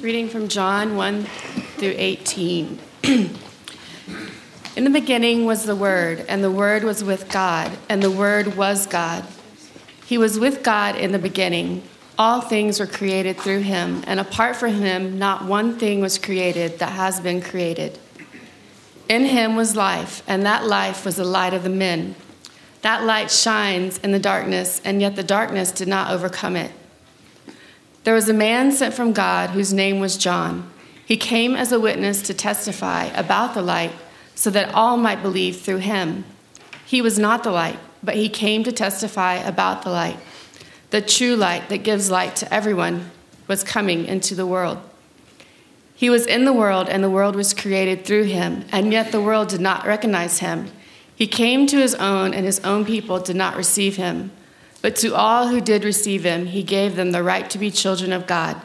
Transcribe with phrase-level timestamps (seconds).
[0.00, 1.24] Reading from John 1
[1.76, 2.78] through 18.
[3.04, 8.56] In the beginning was the Word, and the Word was with God, and the Word
[8.56, 9.24] was God.
[10.04, 11.84] He was with God in the beginning.
[12.18, 16.80] All things were created through him, and apart from him, not one thing was created
[16.80, 17.98] that has been created.
[19.08, 22.16] In him was life, and that life was the light of the men.
[22.80, 26.72] That light shines in the darkness, and yet the darkness did not overcome it.
[28.04, 30.70] There was a man sent from God whose name was John.
[31.06, 33.92] He came as a witness to testify about the light
[34.34, 36.24] so that all might believe through him.
[36.84, 40.18] He was not the light, but he came to testify about the light.
[40.90, 43.10] The true light that gives light to everyone
[43.46, 44.78] was coming into the world.
[45.94, 49.20] He was in the world, and the world was created through him, and yet the
[49.20, 50.70] world did not recognize him.
[51.14, 54.32] He came to his own, and his own people did not receive him.
[54.82, 58.12] But to all who did receive him, he gave them the right to be children
[58.12, 58.60] of God,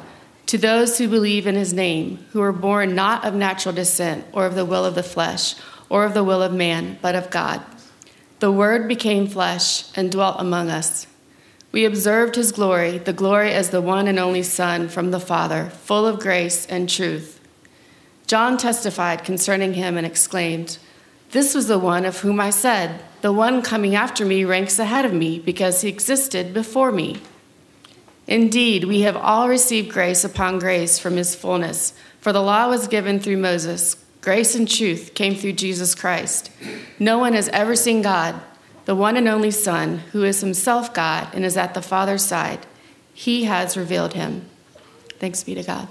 [0.48, 4.46] to those who believe in his name, who were born not of natural descent, or
[4.46, 5.56] of the will of the flesh,
[5.90, 7.62] or of the will of man, but of God.
[8.40, 11.08] The Word became flesh and dwelt among us.
[11.72, 15.70] We observed his glory, the glory as the one and only Son from the Father,
[15.70, 17.40] full of grace and truth.
[18.26, 20.80] John testified concerning him and exclaimed,
[21.32, 25.06] This was the one of whom I said, the one coming after me ranks ahead
[25.06, 27.22] of me because he existed before me.
[28.28, 32.88] Indeed, we have all received grace upon grace from his fullness, for the law was
[32.88, 33.96] given through Moses.
[34.22, 36.52] Grace and truth came through Jesus Christ.
[37.00, 38.40] No one has ever seen God,
[38.86, 42.66] the one and only Son, who is himself God and is at the Father's side.
[43.14, 44.50] He has revealed him.
[45.20, 45.88] Thanks be to God.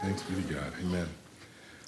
[0.00, 0.72] Thanks be to God.
[0.80, 1.08] Amen.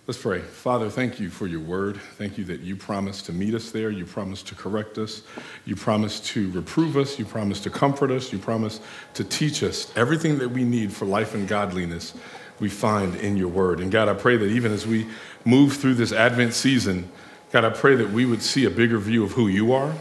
[0.06, 0.40] Let's pray.
[0.40, 1.98] Father, thank you for your word.
[2.18, 3.88] Thank you that you promised to meet us there.
[3.88, 5.22] You promised to correct us.
[5.64, 7.18] You promised to reprove us.
[7.18, 8.30] You promised to comfort us.
[8.30, 8.82] You promised
[9.14, 12.12] to teach us everything that we need for life and godliness
[12.60, 13.80] we find in your word.
[13.80, 15.06] And God, I pray that even as we
[15.46, 17.10] move through this Advent season,
[17.50, 19.94] God, I pray that we would see a bigger view of who you are.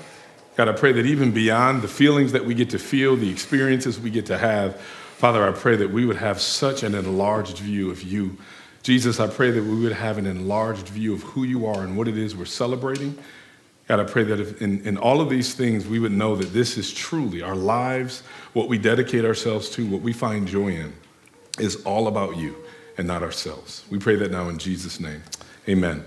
[0.57, 4.01] God, I pray that even beyond the feelings that we get to feel, the experiences
[4.01, 7.89] we get to have, Father, I pray that we would have such an enlarged view
[7.89, 8.37] of you
[8.83, 11.97] Jesus, I pray that we would have an enlarged view of who you are and
[11.97, 13.17] what it is we're celebrating.
[13.87, 16.77] God, I pray that in, in all of these things we would know that this
[16.77, 20.93] is truly our lives, what we dedicate ourselves to, what we find joy in,
[21.59, 22.55] is all about you
[22.97, 23.85] and not ourselves.
[23.89, 25.23] We pray that now in Jesus' name.
[25.67, 26.05] Amen.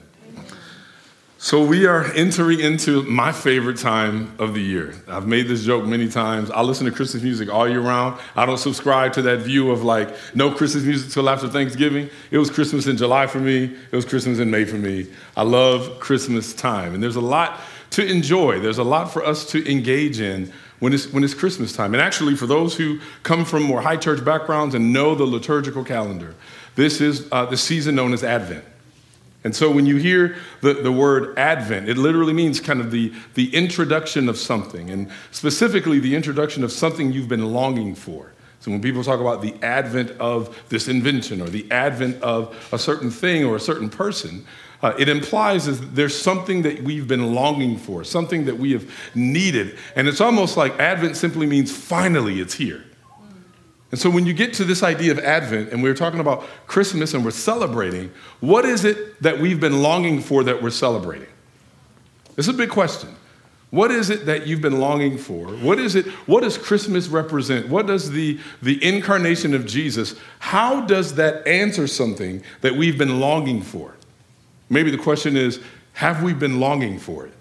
[1.39, 4.95] So, we are entering into my favorite time of the year.
[5.07, 6.51] I've made this joke many times.
[6.51, 8.19] I listen to Christmas music all year round.
[8.35, 12.09] I don't subscribe to that view of like no Christmas music till after Thanksgiving.
[12.31, 15.09] It was Christmas in July for me, it was Christmas in May for me.
[15.37, 16.95] I love Christmas time.
[16.95, 17.61] And there's a lot
[17.91, 21.75] to enjoy, there's a lot for us to engage in when it's, when it's Christmas
[21.75, 21.93] time.
[21.93, 25.85] And actually, for those who come from more high church backgrounds and know the liturgical
[25.85, 26.35] calendar,
[26.77, 28.65] this is uh, the season known as Advent.
[29.47, 33.13] And so when you hear the, the word Advent, it literally means kind of the,
[33.35, 38.33] the introduction of something, and specifically the introduction of something you've been longing for.
[38.59, 42.79] So when people talk about the advent of this invention or the advent of a
[42.79, 44.45] certain thing or a certain person,
[44.83, 48.91] uh, it implies is there's something that we've been longing for, something that we have
[49.15, 49.79] needed.
[49.95, 52.83] And it's almost like Advent simply means finally it's here.
[53.97, 57.15] And so when you get to this idea of Advent, and we're talking about Christmas
[57.15, 61.29] and we're celebrating, what is it that we've been longing for that we're celebrating?
[62.37, 63.17] It's a big question.
[63.71, 65.47] What is it that you've been longing for?
[65.47, 66.05] What is it?
[66.27, 67.71] What does Christmas represent?
[67.71, 73.19] What does the, the incarnation of Jesus, how does that answer something that we've been
[73.19, 73.95] longing for?
[74.69, 75.59] Maybe the question is,
[75.95, 77.33] have we been longing for it?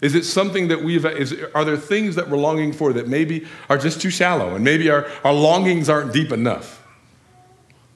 [0.00, 3.46] Is it something that we've, is, are there things that we're longing for that maybe
[3.68, 6.86] are just too shallow and maybe our, our longings aren't deep enough?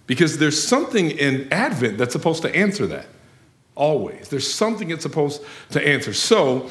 [0.07, 3.07] Because there's something in Advent that's supposed to answer that.
[3.75, 4.29] Always.
[4.29, 6.13] There's something it's supposed to answer.
[6.13, 6.69] So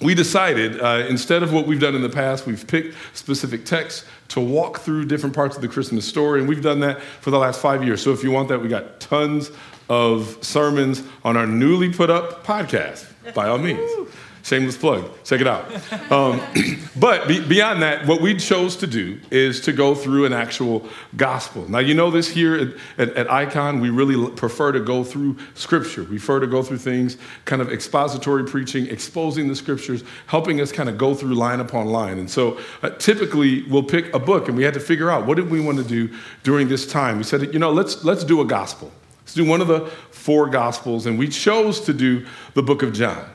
[0.00, 4.06] we decided, uh, instead of what we've done in the past, we've picked specific texts
[4.28, 7.38] to walk through different parts of the Christmas story, and we've done that for the
[7.38, 8.00] last five years.
[8.00, 9.50] So if you want that, we got tons
[9.88, 14.08] of sermons on our newly put up podcast, by all means.
[14.42, 15.10] Shameless plug.
[15.24, 15.70] Check it out.
[16.10, 16.40] Um,
[16.96, 20.86] but be, beyond that, what we chose to do is to go through an actual
[21.16, 21.68] gospel.
[21.70, 22.68] Now, you know this here at,
[23.08, 26.02] at, at, Icon, we really prefer to go through scripture.
[26.02, 30.72] We prefer to go through things, kind of expository preaching, exposing the scriptures, helping us
[30.72, 32.18] kind of go through line upon line.
[32.18, 35.36] And so uh, typically we'll pick a book and we had to figure out what
[35.36, 37.18] did we want to do during this time.
[37.18, 38.90] We said, you know, let's, let's do a gospel.
[39.20, 41.06] Let's do one of the four gospels.
[41.06, 43.28] And we chose to do the book of John.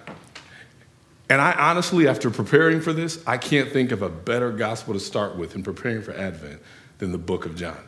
[1.30, 5.00] And I honestly, after preparing for this, I can't think of a better gospel to
[5.00, 6.62] start with in preparing for Advent
[7.00, 7.80] than the book of John.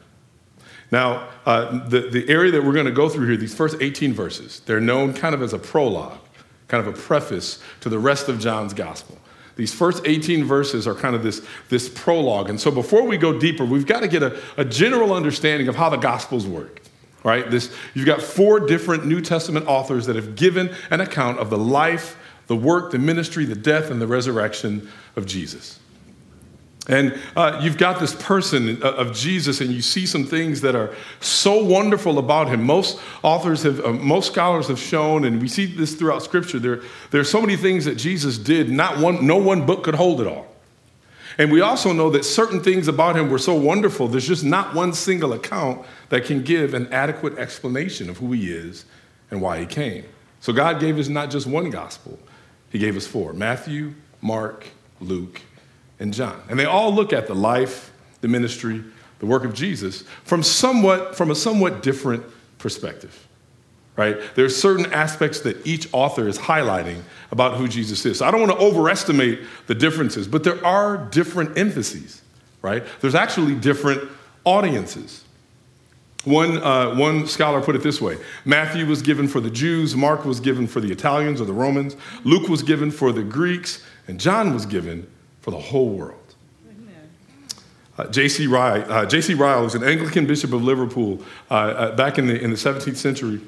[0.91, 4.13] Now, uh, the, the area that we're going to go through here, these first 18
[4.13, 6.19] verses, they're known kind of as a prologue,
[6.67, 9.17] kind of a preface to the rest of John's gospel.
[9.57, 12.49] These first 18 verses are kind of this, this prologue.
[12.49, 15.75] And so before we go deeper, we've got to get a, a general understanding of
[15.75, 16.81] how the gospels work.
[17.23, 17.49] Right?
[17.49, 21.57] This, you've got four different New Testament authors that have given an account of the
[21.57, 22.15] life,
[22.47, 25.79] the work, the ministry, the death, and the resurrection of Jesus.
[26.89, 30.73] And uh, you've got this person uh, of Jesus, and you see some things that
[30.73, 32.63] are so wonderful about him.
[32.63, 36.59] Most authors have, uh, most scholars have shown, and we see this throughout Scripture.
[36.59, 38.69] There, there are so many things that Jesus did.
[38.69, 40.47] Not one, no one book could hold it all.
[41.37, 44.07] And we also know that certain things about him were so wonderful.
[44.07, 48.51] There's just not one single account that can give an adequate explanation of who he
[48.51, 48.85] is
[49.29, 50.05] and why he came.
[50.39, 52.17] So God gave us not just one gospel;
[52.69, 54.67] He gave us four: Matthew, Mark,
[54.99, 55.41] Luke,
[55.99, 56.41] and John.
[56.49, 57.91] And they all look at the life,
[58.21, 58.83] the ministry,
[59.19, 62.23] the work of Jesus from somewhat from a somewhat different
[62.57, 63.27] perspective.
[63.95, 64.17] Right?
[64.35, 68.19] There's certain aspects that each author is highlighting about who Jesus is.
[68.19, 72.21] So I don't want to overestimate the differences, but there are different emphases,
[72.61, 72.83] right?
[73.01, 74.07] There's actually different
[74.43, 75.23] audiences.
[76.23, 80.25] One, uh, one scholar put it this way Matthew was given for the Jews, Mark
[80.25, 84.19] was given for the Italians or the Romans, Luke was given for the Greeks, and
[84.19, 85.07] John was given
[85.41, 86.27] for the whole world.
[87.97, 88.45] Uh, J.C.
[88.45, 89.33] Ryle, uh, J.C.
[89.33, 91.19] Ryle was an Anglican bishop of Liverpool
[91.49, 93.41] uh, uh back in the, in the 17th century.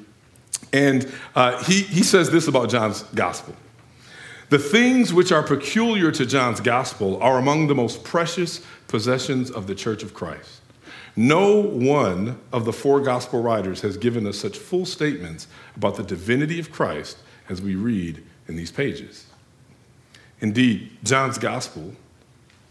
[0.72, 3.54] And uh, he, he says this about John's gospel
[4.48, 9.66] The things which are peculiar to John's gospel are among the most precious possessions of
[9.68, 10.59] the church of Christ.
[11.16, 16.02] No one of the four gospel writers has given us such full statements about the
[16.02, 17.18] divinity of Christ
[17.48, 19.26] as we read in these pages.
[20.40, 21.94] Indeed, John's gospel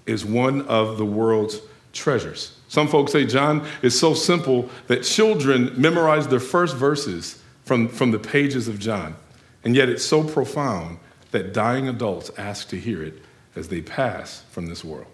[0.06, 1.62] is one of the world's
[1.94, 2.58] treasures.
[2.68, 8.12] Some folks say John is so simple that children memorize their first verses from, from
[8.12, 9.16] the pages of John.
[9.64, 11.00] And yet it's so profound
[11.32, 13.22] that dying adults ask to hear it
[13.56, 15.08] as they pass from this world.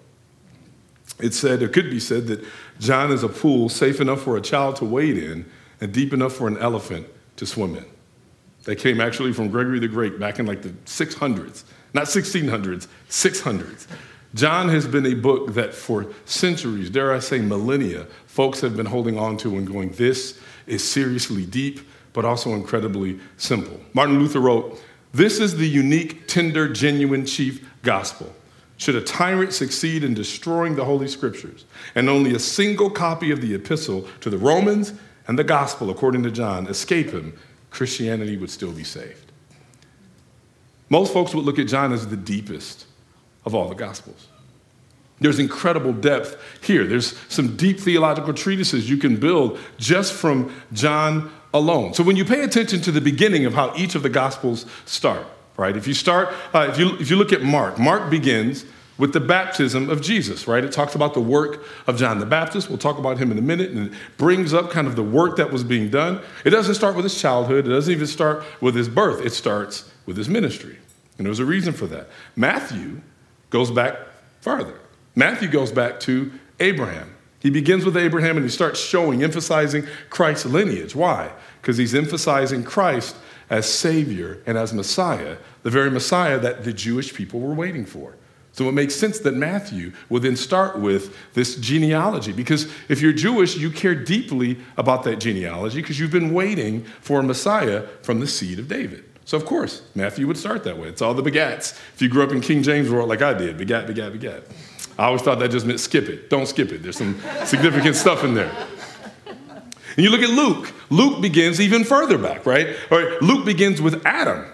[1.20, 2.44] It said, it could be said that
[2.80, 5.46] John is a pool safe enough for a child to wade in
[5.80, 7.08] and deep enough for an elephant
[7.38, 7.86] to swim in.
[8.64, 11.64] That came actually from Gregory the Great back in like the 600s.
[11.94, 13.88] Not 1600s, 600s.
[14.34, 18.86] John has been a book that for centuries, dare I say millennia, folks have been
[18.86, 21.80] holding on to and going, this is seriously deep,
[22.12, 23.80] but also incredibly simple.
[23.94, 24.82] Martin Luther wrote,
[25.14, 28.34] This is the unique, tender, genuine chief gospel.
[28.78, 33.42] Should a tyrant succeed in destroying the Holy Scriptures, and only a single copy of
[33.42, 34.94] the epistle to the Romans
[35.28, 37.38] and the gospel, according to John, escape him,
[37.70, 39.32] Christianity would still be saved.
[40.90, 42.86] Most folks would look at John as the deepest
[43.46, 44.28] of all the Gospels.
[45.20, 46.86] There's incredible depth here.
[46.86, 51.94] There's some deep theological treatises you can build just from John alone.
[51.94, 55.26] So when you pay attention to the beginning of how each of the Gospels start,
[55.58, 55.76] right?
[55.76, 58.66] If you start, uh, if, you, if you look at Mark, Mark begins
[58.98, 60.64] with the baptism of Jesus, right?
[60.64, 62.70] It talks about the work of John the Baptist.
[62.70, 65.36] We'll talk about him in a minute, and it brings up kind of the work
[65.38, 66.22] that was being done.
[66.46, 69.92] It doesn't start with his childhood, it doesn't even start with his birth, it starts
[70.06, 70.78] with his ministry.
[71.18, 72.10] And there's a reason for that.
[72.36, 73.02] Matthew
[73.50, 73.98] goes back
[74.42, 74.80] farther.
[75.16, 77.16] Matthew goes back to Abraham.
[77.40, 80.96] He begins with Abraham and he starts showing, emphasizing Christ's lineage.
[80.96, 81.32] Why?
[81.62, 83.16] Because he's emphasizing Christ
[83.50, 88.16] as Savior and as Messiah, the very Messiah that the Jewish people were waiting for.
[88.52, 93.12] So it makes sense that Matthew will then start with this genealogy because if you're
[93.12, 98.22] Jewish, you care deeply about that genealogy because you've been waiting for a Messiah from
[98.22, 99.04] the seed of David.
[99.26, 100.88] So, of course, Matthew would start that way.
[100.88, 101.78] It's all the begats.
[101.96, 104.44] If you grew up in King James world like I did, begat, begat, begat.
[104.98, 106.30] I always thought that just meant skip it.
[106.30, 106.82] Don't skip it.
[106.82, 108.56] There's some significant stuff in there.
[109.96, 110.74] And you look at Luke.
[110.90, 112.76] Luke begins even further back, right?
[113.22, 114.46] Luke begins with Adam.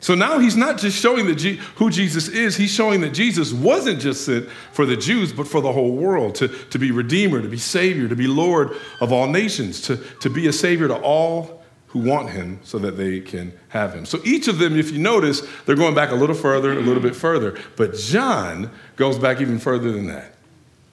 [0.00, 3.52] So now he's not just showing that G- who Jesus is, he's showing that Jesus
[3.52, 7.40] wasn't just sent for the Jews, but for the whole world to, to be Redeemer,
[7.40, 10.96] to be Savior, to be Lord of all nations, to, to be a Savior to
[10.96, 14.04] all who want him so that they can have him.
[14.04, 17.02] So each of them, if you notice, they're going back a little further, a little
[17.02, 17.58] bit further.
[17.76, 20.34] But John goes back even further than that.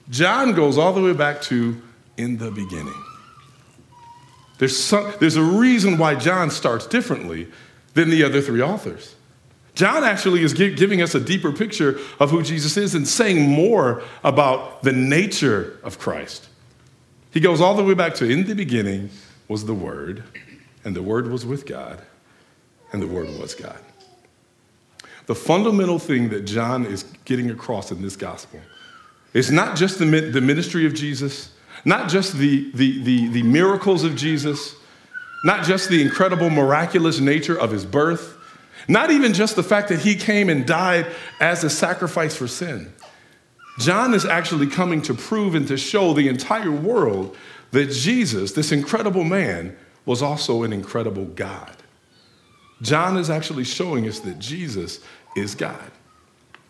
[0.08, 1.80] John goes all the way back to
[2.16, 3.03] in the beginning.
[4.64, 7.48] There's, some, there's a reason why John starts differently
[7.92, 9.14] than the other three authors.
[9.74, 14.02] John actually is giving us a deeper picture of who Jesus is and saying more
[14.22, 16.48] about the nature of Christ.
[17.30, 19.10] He goes all the way back to in the beginning
[19.48, 20.24] was the Word,
[20.82, 22.00] and the Word was with God,
[22.90, 23.80] and the Word was God.
[25.26, 28.60] The fundamental thing that John is getting across in this gospel
[29.34, 31.50] is not just the, ministry of Jesus,
[31.84, 34.74] Not just the, the, the, the miracles of Jesus,
[35.44, 38.36] not just the incredible, miraculous nature of his birth,
[38.88, 41.06] not even just the fact that he came and died
[41.40, 42.92] as a sacrifice for sin.
[43.78, 47.36] John is actually coming to prove and to show the entire world
[47.72, 49.76] that Jesus, this incredible man,
[50.06, 51.76] was also an incredible God.
[52.82, 55.00] John is actually showing us that Jesus
[55.36, 55.90] is God.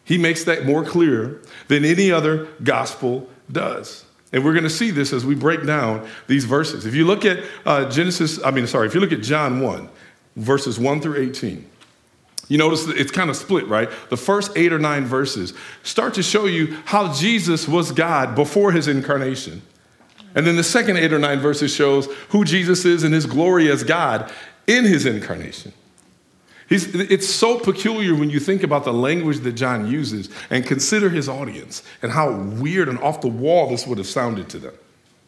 [0.05, 4.04] He makes that more clear than any other gospel does.
[4.35, 6.87] And we're going to see this as we break down these verses.
[6.87, 9.89] If you look at uh, Genesis, I mean, sorry, if you look at John 1,
[10.35, 11.65] verses 1 through 18,
[12.49, 13.89] you notice it's kind of split, right?
[14.11, 18.73] The first eight or nine verses start to show you how Jesus was God before
[18.73, 19.63] his incarnation.
[20.35, 23.71] And then the second eight or nine verses shows who Jesus is and his glory
[23.71, 24.33] as God
[24.67, 25.73] in his incarnation.
[26.69, 31.11] He's, it's so peculiar when you think about the language that John uses and consider
[31.11, 34.75] his audience and how weird and off the wall this would have sounded to them.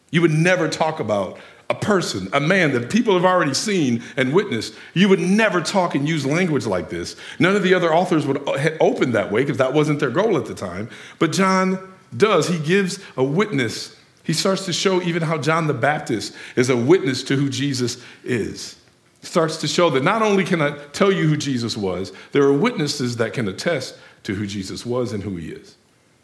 [0.09, 1.37] You would never talk about
[1.69, 4.73] a person, a man that people have already seen and witnessed.
[4.93, 7.15] You would never talk and use language like this.
[7.39, 8.41] None of the other authors would
[8.79, 10.89] open that way because that wasn't their goal at the time.
[11.19, 11.77] But John
[12.15, 12.47] does.
[12.47, 13.95] He gives a witness.
[14.23, 18.01] He starts to show even how John the Baptist is a witness to who Jesus
[18.23, 18.77] is
[19.21, 22.53] starts to show that not only can I tell you who Jesus was, there are
[22.53, 25.75] witnesses that can attest to who Jesus was and who he is.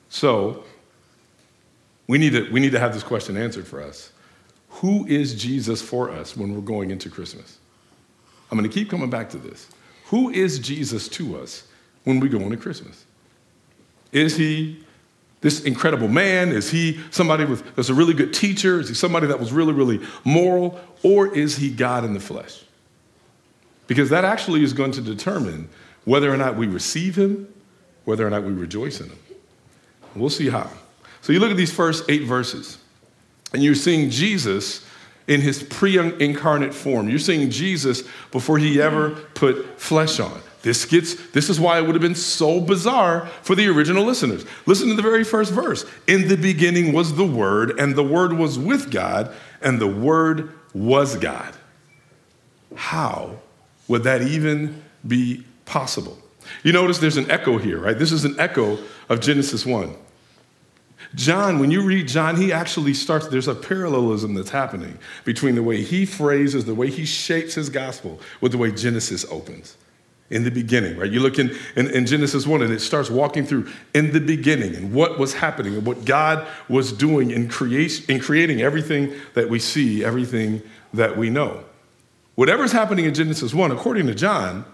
[0.10, 0.64] So,
[2.08, 4.12] we need to, we need to have this question answered for us.
[4.70, 7.58] Who is Jesus for us when we're going into Christmas?
[8.52, 9.70] I'm going to keep coming back to this.
[10.08, 11.66] Who is Jesus to us
[12.04, 13.06] when we go into Christmas?
[14.12, 14.84] Is he
[15.42, 16.52] this incredible man?
[16.52, 18.80] Is he somebody with, that's a really good teacher?
[18.80, 20.80] Is he somebody that was really, really moral?
[21.02, 22.64] Or is he God in the flesh?
[23.94, 25.70] Because that actually is going to determine
[26.04, 27.48] whether or not we receive him,
[28.06, 29.20] whether or not we rejoice in him.
[30.16, 30.68] We'll see how.
[31.22, 32.80] So you look at these first eight verses,
[33.54, 34.84] and you're seeing Jesus
[35.28, 37.08] in his pre incarnate form.
[37.08, 40.42] You're seeing Jesus before he ever put flesh on.
[40.64, 44.44] This gets this is why it would have been so bizarre for the original listeners.
[44.66, 45.86] Listen to the very first verse.
[46.08, 49.32] In the beginning was the word and the word was with God
[49.62, 51.54] and the word was God.
[52.74, 53.38] How
[53.88, 56.18] would that even be possible?
[56.64, 57.98] You notice there's an echo here, right?
[57.98, 58.78] This is an echo
[59.10, 59.96] of Genesis 1.
[61.16, 65.62] John, when you read John, he actually starts, there's a parallelism that's happening between the
[65.62, 69.78] way he phrases, the way he shapes his gospel, with the way Genesis opens.
[70.30, 71.12] In the beginning, right?
[71.12, 74.76] You look in, in, in, Genesis 1 and it starts walking through in the beginning
[74.76, 79.48] and what was happening and what God was doing in, create, in creating everything that
[79.50, 80.64] we see, everything
[80.94, 81.64] that we know.
[82.36, 84.66] Whatever's happening in Genesis 1, according to John,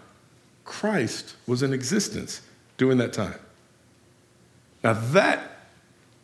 [0.63, 2.41] Christ was in existence
[2.77, 3.39] during that time.
[4.83, 5.57] Now that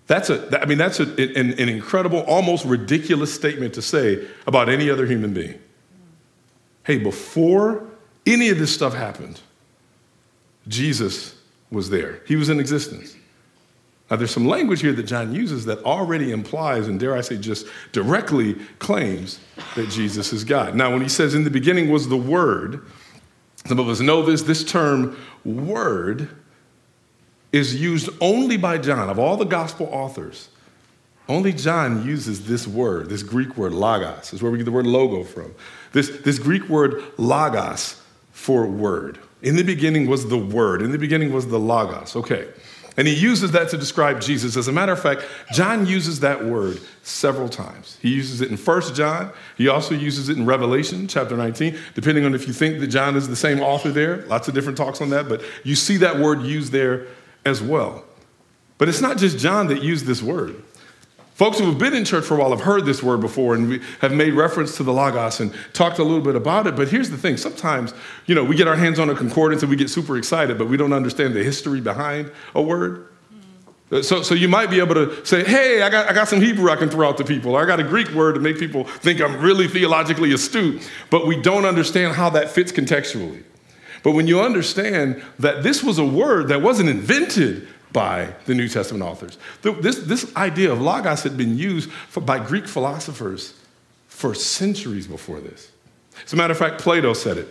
[0.07, 4.69] that's a I mean that's a, an, an incredible, almost ridiculous statement to say about
[4.69, 5.59] any other human being.
[6.83, 7.83] Hey, before
[8.25, 9.41] any of this stuff happened,
[10.67, 11.35] Jesus
[11.71, 12.21] was there.
[12.27, 13.15] He was in existence.
[14.09, 17.37] Now, there's some language here that John uses that already implies, and dare I say,
[17.37, 19.39] just directly claims
[19.75, 20.75] that Jesus is God.
[20.75, 22.85] Now, when he says, in the beginning was the Word,
[23.65, 26.29] some of us know this, this term, Word,
[27.51, 29.09] is used only by John.
[29.09, 30.49] Of all the gospel authors,
[31.27, 34.33] only John uses this word, this Greek word, logos.
[34.33, 35.55] is where we get the word logo from.
[35.91, 39.17] This, this Greek word, logos, for word.
[39.41, 42.15] In the beginning was the Word, in the beginning was the logos.
[42.15, 42.47] Okay.
[42.97, 44.55] And he uses that to describe Jesus.
[44.55, 47.97] As a matter of fact, John uses that word several times.
[48.01, 49.31] He uses it in 1 John.
[49.57, 53.17] He also uses it in Revelation chapter 19, depending on if you think that John
[53.17, 54.25] is the same author there.
[54.27, 57.07] Lots of different talks on that, but you see that word used there
[57.43, 58.05] as well.
[58.77, 60.63] But it's not just John that used this word.
[61.35, 63.67] Folks who have been in church for a while have heard this word before and
[63.67, 66.77] we have made reference to the Logos and talked a little bit about it.
[66.77, 67.93] But here's the thing sometimes,
[68.25, 70.69] you know, we get our hands on a concordance and we get super excited, but
[70.69, 73.09] we don't understand the history behind a word.
[73.91, 76.39] Uh, so, so you might be able to say, hey, I got, I got some
[76.39, 77.51] Hebrew I can throw out to people.
[77.51, 81.27] Or I got a Greek word to make people think I'm really theologically astute, but
[81.27, 83.43] we don't understand how that fits contextually.
[84.03, 88.67] But when you understand that this was a word that wasn't invented by the New
[88.67, 89.37] Testament authors.
[89.61, 93.57] This, this idea of logos had been used for, by Greek philosophers
[94.09, 95.71] for centuries before this.
[96.25, 97.47] As a matter of fact, Plato said it.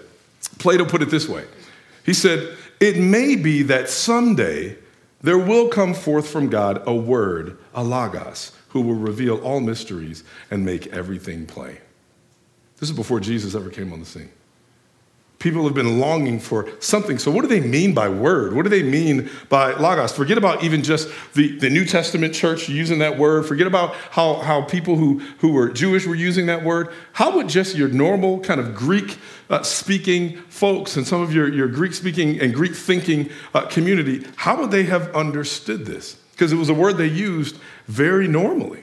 [0.59, 1.47] Plato put it this way
[2.05, 4.77] He said, It may be that someday
[5.23, 10.25] there will come forth from God a word, a logos, who will reveal all mysteries
[10.51, 11.79] and make everything plain.
[12.79, 14.31] This is before Jesus ever came on the scene.
[15.45, 17.19] People have been longing for something.
[17.19, 18.55] So, what do they mean by word?
[18.55, 20.11] What do they mean by logos?
[20.11, 23.45] Forget about even just the, the New Testament church using that word.
[23.45, 26.89] Forget about how, how people who, who were Jewish were using that word.
[27.13, 29.19] How would just your normal kind of Greek
[29.51, 34.27] uh, speaking folks and some of your, your Greek speaking and Greek thinking uh, community,
[34.37, 36.15] how would they have understood this?
[36.33, 38.83] Because it was a word they used very normally.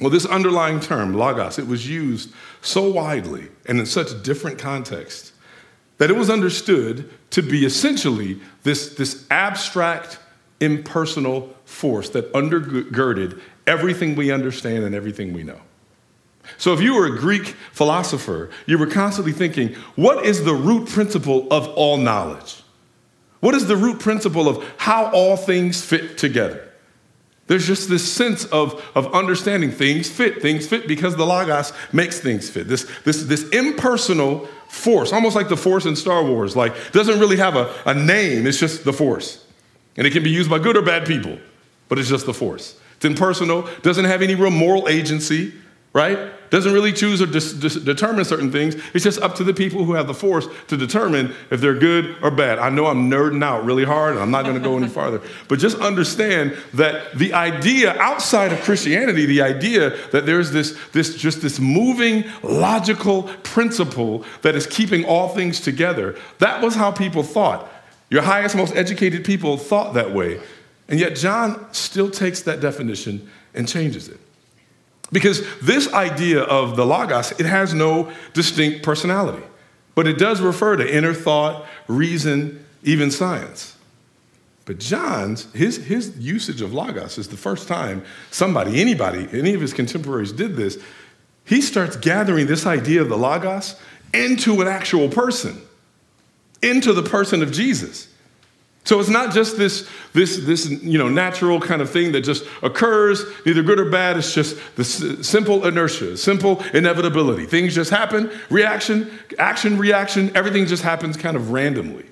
[0.00, 5.30] Well, this underlying term, logos, it was used so widely and in such different contexts
[6.00, 10.18] that it was understood to be essentially this, this abstract,
[10.58, 15.60] impersonal force that undergirded everything we understand and everything we know.
[16.56, 20.88] So, if you were a Greek philosopher, you were constantly thinking, what is the root
[20.88, 22.62] principle of all knowledge?
[23.40, 26.66] What is the root principle of how all things fit together?
[27.46, 30.40] There's just this sense of, of understanding things fit.
[30.40, 32.68] Things fit because the Logos makes things fit.
[32.68, 37.36] This, this, this impersonal force, almost like the force in Star Wars, like doesn't really
[37.36, 39.44] have a, a name, it's just the force.
[39.96, 41.38] And it can be used by good or bad people,
[41.88, 42.78] but it's just the force.
[42.94, 45.52] It's impersonal, doesn't have any real moral agency,
[45.92, 46.50] right?
[46.50, 48.76] Doesn't really choose or dis- dis- determine certain things.
[48.94, 52.16] It's just up to the people who have the force to determine if they're good
[52.22, 52.58] or bad.
[52.58, 55.20] I know I'm nerding out really hard, and I'm not going to go any farther.
[55.48, 61.16] But just understand that the idea outside of Christianity, the idea that there's this, this
[61.16, 67.22] just this moving logical principle that is keeping all things together, that was how people
[67.22, 67.68] thought.
[68.10, 70.40] Your highest, most educated people thought that way.
[70.88, 74.18] And yet, John still takes that definition and changes it.
[75.12, 79.42] Because this idea of the Logos, it has no distinct personality,
[79.94, 83.76] but it does refer to inner thought, reason, even science.
[84.66, 89.60] But John's, his, his usage of Logos is the first time somebody, anybody, any of
[89.60, 90.78] his contemporaries did this.
[91.44, 93.74] He starts gathering this idea of the Logos
[94.14, 95.60] into an actual person,
[96.62, 98.06] into the person of Jesus.
[98.84, 102.44] So it's not just this, this, this you know, natural kind of thing that just
[102.62, 104.16] occurs, neither good or bad.
[104.16, 107.46] It's just the simple inertia, simple inevitability.
[107.46, 112.06] Things just happen, reaction, action, reaction, everything just happens kind of randomly.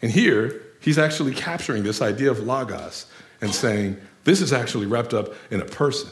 [0.00, 3.06] And here, he's actually capturing this idea of logos
[3.40, 6.10] and saying, this is actually wrapped up in a person.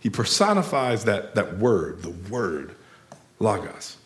[0.00, 2.74] He personifies that, that word, the word,
[3.38, 3.98] logos.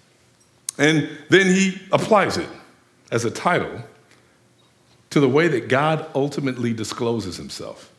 [0.79, 2.49] And then he applies it
[3.13, 3.81] as a title
[5.15, 7.93] to the way that God ultimately discloses himself.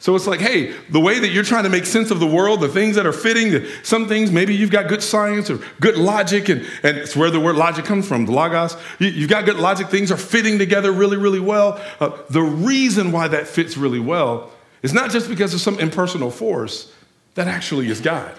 [0.00, 2.60] So it's like, hey, the way that you're trying to make sense of the world,
[2.60, 6.48] the things that are fitting, some things, maybe you've got good science or good logic,
[6.48, 8.76] and, and it's where the word logic comes from, the logos.
[8.98, 11.80] You, have got good logic, things are fitting together really, really well.
[12.00, 14.50] Uh, the reason why that fits really well
[14.82, 16.92] is not just because of some impersonal force,
[17.36, 18.34] that actually is God.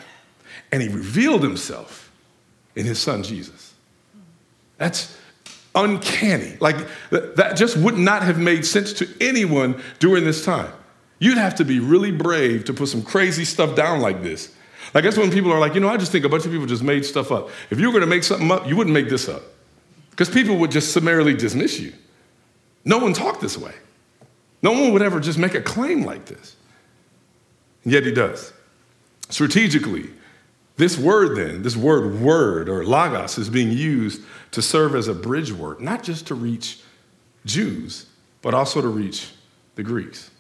[0.73, 2.11] And he revealed himself
[2.75, 3.73] in his son Jesus.
[4.77, 5.17] That's
[5.75, 6.57] uncanny.
[6.59, 6.77] Like
[7.09, 10.71] that just would not have made sense to anyone during this time.
[11.19, 14.53] You'd have to be really brave to put some crazy stuff down like this.
[14.93, 16.67] Like that's when people are like, you know, I just think a bunch of people
[16.67, 17.49] just made stuff up.
[17.69, 19.41] If you were going to make something up, you wouldn't make this up.
[20.11, 21.93] Because people would just summarily dismiss you.
[22.85, 23.73] No one talked this way.
[24.61, 26.55] No one would ever just make a claim like this.
[27.83, 28.53] And yet he does.
[29.29, 30.09] Strategically,
[30.77, 35.13] this word, then, this word word or logos, is being used to serve as a
[35.13, 36.79] bridge word, not just to reach
[37.45, 38.07] Jews,
[38.41, 39.31] but also to reach
[39.75, 40.31] the Greeks.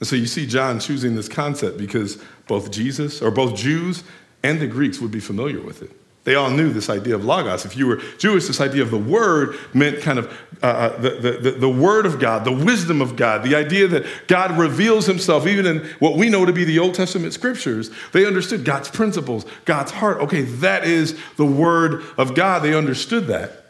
[0.00, 4.04] And so you see John choosing this concept because both Jesus, or both Jews
[4.42, 5.90] and the Greeks would be familiar with it.
[6.26, 7.64] They all knew this idea of logos.
[7.64, 10.26] If you were Jewish, this idea of the word meant kind of
[10.60, 14.04] uh, uh, the, the, the word of God, the wisdom of God, the idea that
[14.26, 17.92] God reveals himself, even in what we know to be the Old Testament scriptures.
[18.12, 20.18] They understood God's principles, God's heart.
[20.18, 22.64] Okay, that is the word of God.
[22.64, 23.66] They understood that.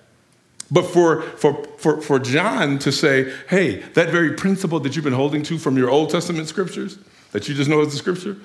[0.70, 5.12] But for, for, for, for John to say, hey, that very principle that you've been
[5.12, 6.96] holding to from your Old Testament scriptures,
[7.32, 8.38] that you just know as the scripture,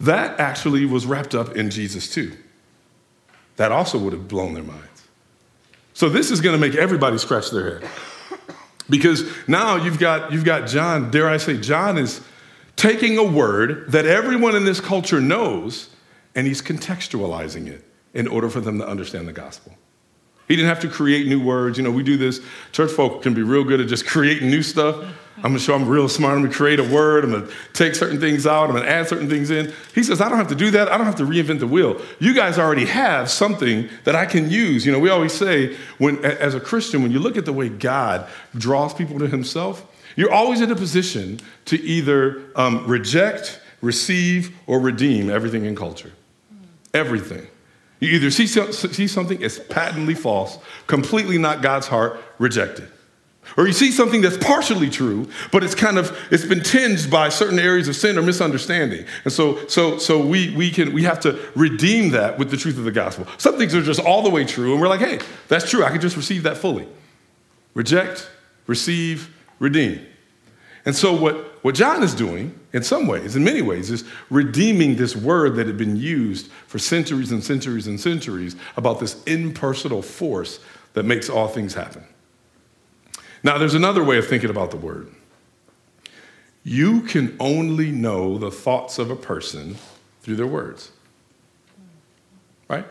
[0.00, 2.32] that actually was wrapped up in Jesus too
[3.56, 5.08] that also would have blown their minds.
[5.94, 7.90] So this is going to make everybody scratch their head.
[8.88, 12.20] Because now you've got, you've got John, dare I say, John is
[12.76, 15.90] taking a word that everyone in this culture knows
[16.34, 17.82] and he's contextualizing it
[18.14, 19.74] in order for them to understand the gospel.
[20.48, 21.78] He didn't have to create new words.
[21.78, 22.40] You know, we do this.
[22.72, 25.04] Church folk can be real good at just creating new stuff.
[25.36, 26.34] I'm gonna show I'm real smart.
[26.34, 27.24] I'm gonna create a word.
[27.24, 28.68] I'm gonna take certain things out.
[28.68, 29.72] I'm gonna add certain things in.
[29.94, 30.88] He says, I don't have to do that.
[30.88, 32.00] I don't have to reinvent the wheel.
[32.18, 34.86] You guys already have something that I can use.
[34.86, 37.68] You know, we always say, when as a Christian, when you look at the way
[37.68, 44.56] God draws people to Himself, you're always in a position to either um, reject, receive,
[44.66, 46.12] or redeem everything in culture.
[46.94, 47.46] Everything.
[48.00, 52.88] You either see, see something as patently false, completely not God's heart, rejected.
[53.56, 57.30] Or you see something that's partially true, but it's kind of it's been tinged by
[57.30, 59.06] certain areas of sin or misunderstanding.
[59.24, 62.76] And so so so we we can we have to redeem that with the truth
[62.76, 63.26] of the gospel.
[63.38, 65.84] Some things are just all the way true, and we're like, hey, that's true.
[65.84, 66.86] I can just receive that fully.
[67.72, 68.28] Reject,
[68.66, 70.04] receive, redeem.
[70.84, 74.96] And so what what John is doing, in some ways, in many ways, is redeeming
[74.96, 80.02] this word that had been used for centuries and centuries and centuries about this impersonal
[80.02, 80.60] force
[80.92, 82.04] that makes all things happen.
[83.42, 85.12] Now, there's another way of thinking about the word.
[86.64, 89.76] You can only know the thoughts of a person
[90.22, 90.90] through their words.
[92.68, 92.84] Right?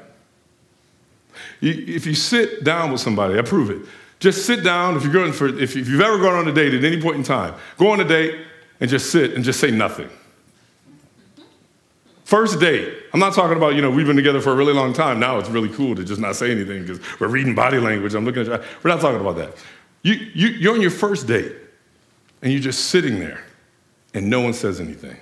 [1.61, 3.81] If you sit down with somebody, I prove it.
[4.19, 4.95] Just sit down.
[4.95, 7.23] If you're going for, if you've ever gone on a date at any point in
[7.23, 8.45] time, go on a date,
[8.79, 10.09] and just sit and just say nothing.
[12.23, 12.93] First date.
[13.13, 15.19] I'm not talking about, you know, we've been together for a really long time.
[15.19, 18.15] Now it's really cool to just not say anything because we're reading body language.
[18.15, 18.67] I'm looking at you.
[18.83, 19.55] We're not talking about that.
[20.05, 21.55] You, you, you're on your first date
[22.43, 23.43] and you're just sitting there
[24.13, 25.17] and no one says anything.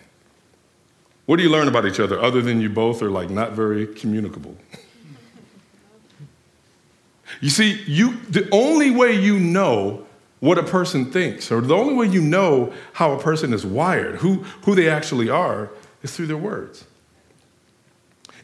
[1.25, 3.87] What do you learn about each other other than you both are like not very
[3.87, 4.57] communicable?
[7.39, 10.05] you see, you, the only way you know
[10.41, 14.17] what a person thinks, or the only way you know how a person is wired,
[14.17, 15.69] who, who they actually are,
[16.01, 16.83] is through their words.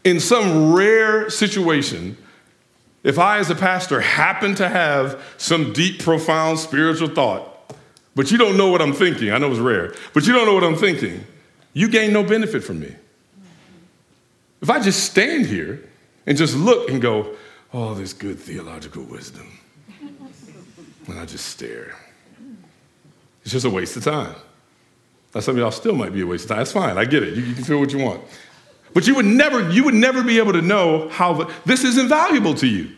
[0.05, 2.15] In some rare situation,
[3.03, 7.73] if I, as a pastor, happen to have some deep, profound spiritual thought,
[8.15, 10.53] but you don't know what I'm thinking, I know it's rare, but you don't know
[10.53, 11.25] what I'm thinking,
[11.73, 12.93] you gain no benefit from me.
[14.61, 15.87] If I just stand here
[16.25, 17.35] and just look and go,
[17.73, 19.59] oh, there's good theological wisdom
[21.09, 21.95] and I just stare.
[23.41, 24.35] It's just a waste of time.
[25.33, 26.57] Now, some of y'all still might be a waste of time.
[26.59, 26.97] That's fine.
[26.97, 27.35] I get it.
[27.35, 28.21] You, you can feel what you want.
[28.93, 32.55] But you would never, you would never be able to know how this is invaluable
[32.55, 32.91] to you.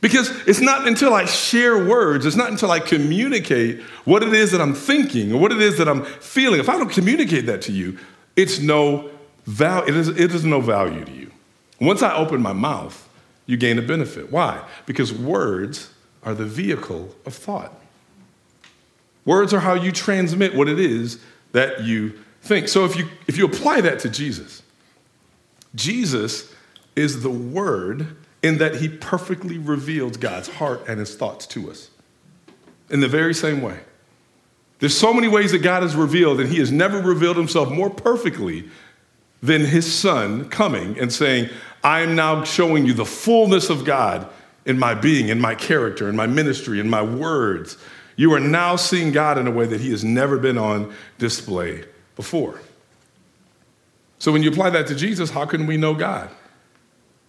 [0.00, 4.50] Because it's not until I share words, it's not until I communicate what it is
[4.50, 6.60] that I'm thinking or what it is that I'm feeling.
[6.60, 7.98] If I don't communicate that to you,
[8.36, 9.08] it's no
[9.46, 11.30] value, it is, it is no value to you.
[11.80, 13.08] Once I open my mouth,
[13.46, 14.30] you gain a benefit.
[14.30, 14.62] Why?
[14.84, 15.90] Because words
[16.22, 17.72] are the vehicle of thought.
[19.24, 21.18] Words are how you transmit what it is
[21.52, 22.68] that you think.
[22.68, 24.62] So if you, if you apply that to Jesus,
[25.74, 26.52] Jesus
[26.96, 31.90] is the Word in that he perfectly reveals God's heart and his thoughts to us.
[32.90, 33.80] In the very same way.
[34.80, 37.88] There's so many ways that God has revealed, and he has never revealed himself more
[37.88, 38.68] perfectly
[39.42, 41.48] than his son coming and saying,
[41.82, 44.28] I am now showing you the fullness of God
[44.66, 47.78] in my being, in my character, in my ministry, in my words.
[48.16, 51.84] You are now seeing God in a way that He has never been on display
[52.16, 52.60] before.
[54.24, 56.30] So when you apply that to Jesus, how can we know God?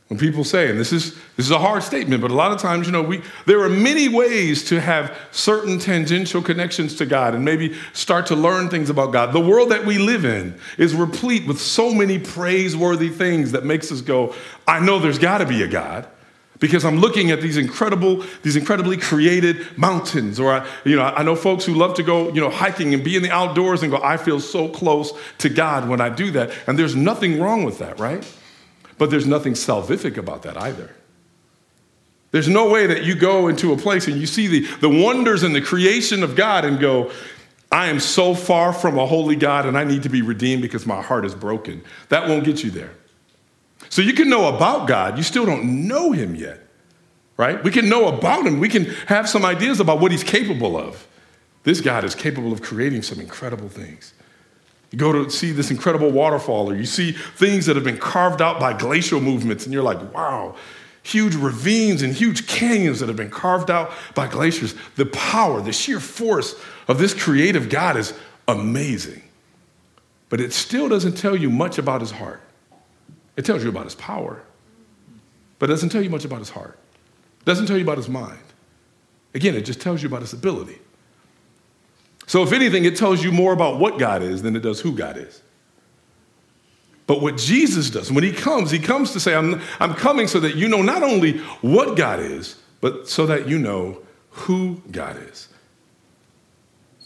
[0.07, 2.57] When people say, and this is, this is a hard statement, but a lot of
[2.57, 7.35] times, you know, we, there are many ways to have certain tangential connections to God
[7.35, 9.33] and maybe start to learn things about God.
[9.33, 13.91] The world that we live in is replete with so many praiseworthy things that makes
[13.91, 14.33] us go,
[14.65, 16.07] I know there's got to be a God
[16.59, 20.39] because I'm looking at these incredible, these incredibly created mountains.
[20.39, 23.03] Or, I, you know, I know folks who love to go, you know, hiking and
[23.03, 26.31] be in the outdoors and go, I feel so close to God when I do
[26.31, 26.51] that.
[26.67, 28.25] And there's nothing wrong with that, right?
[28.97, 30.95] But there's nothing salvific about that either.
[32.31, 35.43] There's no way that you go into a place and you see the, the wonders
[35.43, 37.11] and the creation of God and go,
[37.71, 40.85] I am so far from a holy God and I need to be redeemed because
[40.85, 41.83] my heart is broken.
[42.09, 42.91] That won't get you there.
[43.95, 46.59] So you can know about God, you still don't know him yet,
[47.37, 47.63] right?
[47.63, 51.07] We can know about him, we can have some ideas about what he's capable of.
[51.63, 54.13] This God is capable of creating some incredible things.
[54.91, 58.41] You go to see this incredible waterfall, or you see things that have been carved
[58.41, 60.57] out by glacial movements, and you're like, wow,
[61.01, 64.75] huge ravines and huge canyons that have been carved out by glaciers.
[64.97, 68.13] The power, the sheer force of this creative God is
[68.45, 69.21] amazing.
[70.27, 72.41] But it still doesn't tell you much about his heart.
[73.37, 74.43] It tells you about his power,
[75.59, 76.77] but it doesn't tell you much about his heart.
[77.39, 78.39] It doesn't tell you about his mind.
[79.33, 80.79] Again, it just tells you about his ability.
[82.27, 84.93] So, if anything, it tells you more about what God is than it does who
[84.93, 85.41] God is.
[87.07, 90.39] But what Jesus does, when he comes, he comes to say, I'm, I'm coming so
[90.39, 95.21] that you know not only what God is, but so that you know who God
[95.21, 95.49] is.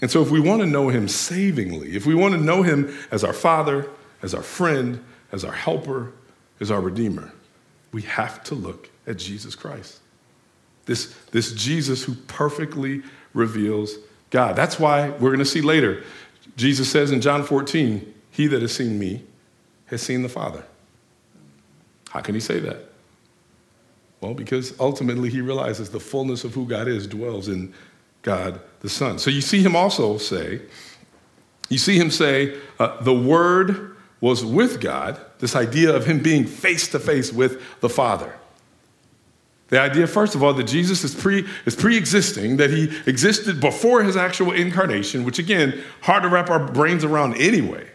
[0.02, 2.96] And so, if we want to know him savingly, if we want to know him
[3.12, 3.90] as our Father,
[4.22, 6.14] as our friend, as our helper,
[6.60, 7.32] as our Redeemer,
[7.92, 10.00] we have to look at Jesus Christ.
[10.86, 13.96] This, this Jesus who perfectly reveals
[14.30, 14.56] God.
[14.56, 16.04] That's why we're going to see later.
[16.56, 19.24] Jesus says in John 14, He that has seen me
[19.88, 20.64] has seen the Father.
[22.10, 22.90] How can he say that?
[24.22, 27.74] Well, because ultimately he realizes the fullness of who God is dwells in
[28.22, 29.20] God the Son.
[29.20, 30.62] So you see him also say,
[31.70, 36.46] you see him say, uh, the Word was with God, this idea of him being
[36.46, 38.36] face to face with the Father.
[39.70, 44.04] The idea, first of all, that Jesus is, pre, is pre-existing, that he existed before
[44.04, 47.88] his actual incarnation, which again, hard to wrap our brains around anyway.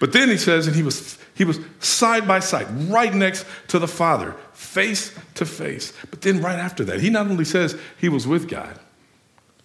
[0.00, 3.78] But then he says, and he was, he was side by side, right next to
[3.78, 5.92] the Father, face to face.
[6.10, 8.78] But then right after that, he not only says he was with God,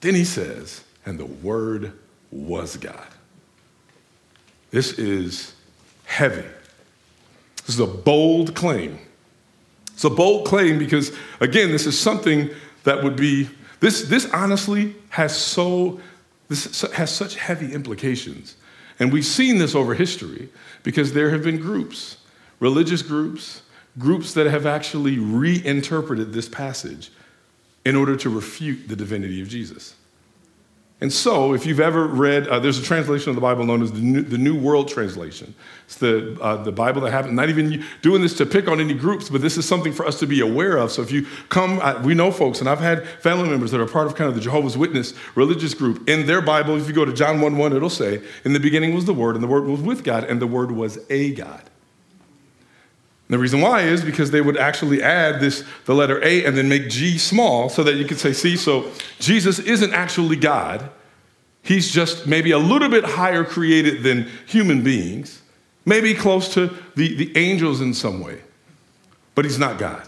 [0.02, 1.94] then he says, and the Word
[2.30, 3.08] was God.
[4.70, 5.56] This is
[6.08, 6.44] heavy.
[7.66, 8.98] This is a bold claim.
[9.94, 12.50] It's a bold claim because, again, this is something
[12.86, 13.50] that would be,
[13.82, 16.00] this, this honestly has so,
[16.48, 18.56] this has such heavy implications.
[19.00, 20.50] And we've seen this over history
[20.84, 22.18] because there have been groups,
[22.60, 23.62] religious groups,
[24.00, 27.12] groups that have actually reinterpreted this passage
[27.86, 29.96] in order to refute the divinity of Jesus.
[31.00, 33.92] And so, if you've ever read, uh, there's a translation of the Bible known as
[33.92, 35.54] the New, the New World Translation.
[35.86, 39.30] It's the, uh, the Bible that haven't, even doing this to pick on any groups,
[39.30, 40.92] but this is something for us to be aware of.
[40.92, 43.86] So if you come, uh, we know folks, and I've had family members that are
[43.86, 46.10] part of kind of the Jehovah's Witness religious group.
[46.10, 48.96] In their Bible, if you go to John 1 1, it'll say, In the beginning
[48.96, 51.70] was the Word, and the Word was with God, and the Word was a God.
[53.30, 56.70] The reason why is because they would actually add this, the letter A, and then
[56.70, 60.90] make G small so that you could say, see, so Jesus isn't actually God.
[61.62, 65.42] He's just maybe a little bit higher created than human beings,
[65.86, 68.42] maybe close to the, the angels in some way,
[69.36, 70.07] but he's not God.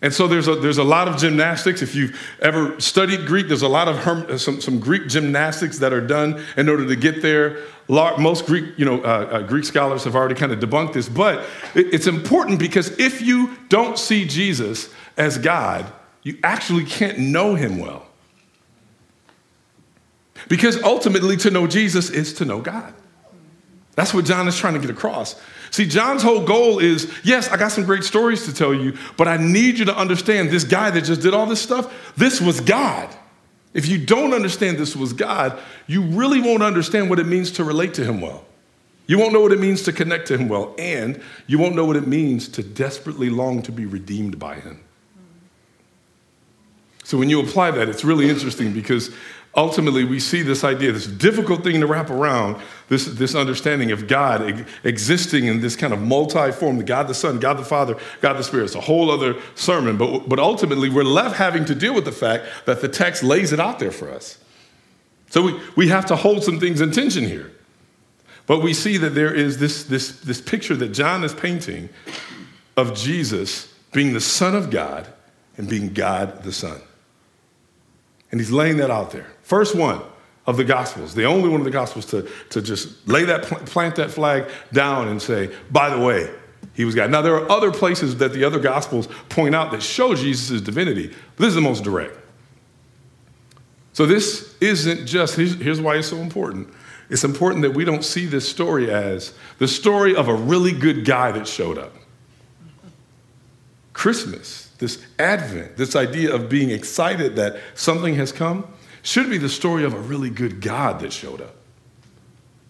[0.00, 1.82] And so there's a, there's a lot of gymnastics.
[1.82, 5.92] If you've ever studied Greek, there's a lot of herm, some, some Greek gymnastics that
[5.92, 7.58] are done in order to get there.
[7.88, 11.40] Most Greek, you know, uh, uh, Greek scholars have already kind of debunked this, but
[11.74, 15.90] it, it's important because if you don't see Jesus as God,
[16.22, 18.06] you actually can't know him well.
[20.48, 22.94] Because ultimately, to know Jesus is to know God.
[23.96, 25.34] That's what John is trying to get across.
[25.70, 29.28] See, John's whole goal is yes, I got some great stories to tell you, but
[29.28, 32.60] I need you to understand this guy that just did all this stuff, this was
[32.60, 33.14] God.
[33.74, 37.64] If you don't understand this was God, you really won't understand what it means to
[37.64, 38.44] relate to him well.
[39.06, 41.84] You won't know what it means to connect to him well, and you won't know
[41.84, 44.82] what it means to desperately long to be redeemed by him.
[47.08, 49.10] So when you apply that, it's really interesting because
[49.56, 54.06] ultimately we see this idea, this difficult thing to wrap around, this, this understanding of
[54.06, 58.34] God existing in this kind of multi form God the Son, God the Father, God
[58.34, 58.64] the Spirit.
[58.64, 62.12] It's a whole other sermon, but, but ultimately we're left having to deal with the
[62.12, 64.36] fact that the text lays it out there for us.
[65.30, 67.50] So we, we have to hold some things in tension here.
[68.44, 71.88] But we see that there is this, this, this picture that John is painting
[72.76, 75.08] of Jesus being the Son of God
[75.56, 76.82] and being God the Son.
[78.30, 79.26] And he's laying that out there.
[79.42, 80.02] First one
[80.46, 83.96] of the Gospels, the only one of the Gospels to, to just lay that, plant
[83.96, 86.30] that flag down and say, by the way,
[86.74, 87.10] he was God.
[87.10, 91.14] Now, there are other places that the other Gospels point out that show Jesus' divinity,
[91.36, 92.16] this is the most direct.
[93.92, 96.72] So, this isn't just, here's why it's so important.
[97.10, 101.04] It's important that we don't see this story as the story of a really good
[101.04, 101.94] guy that showed up.
[103.92, 108.66] Christmas this Advent, this idea of being excited that something has come,
[109.02, 111.54] should be the story of a really good God that showed up.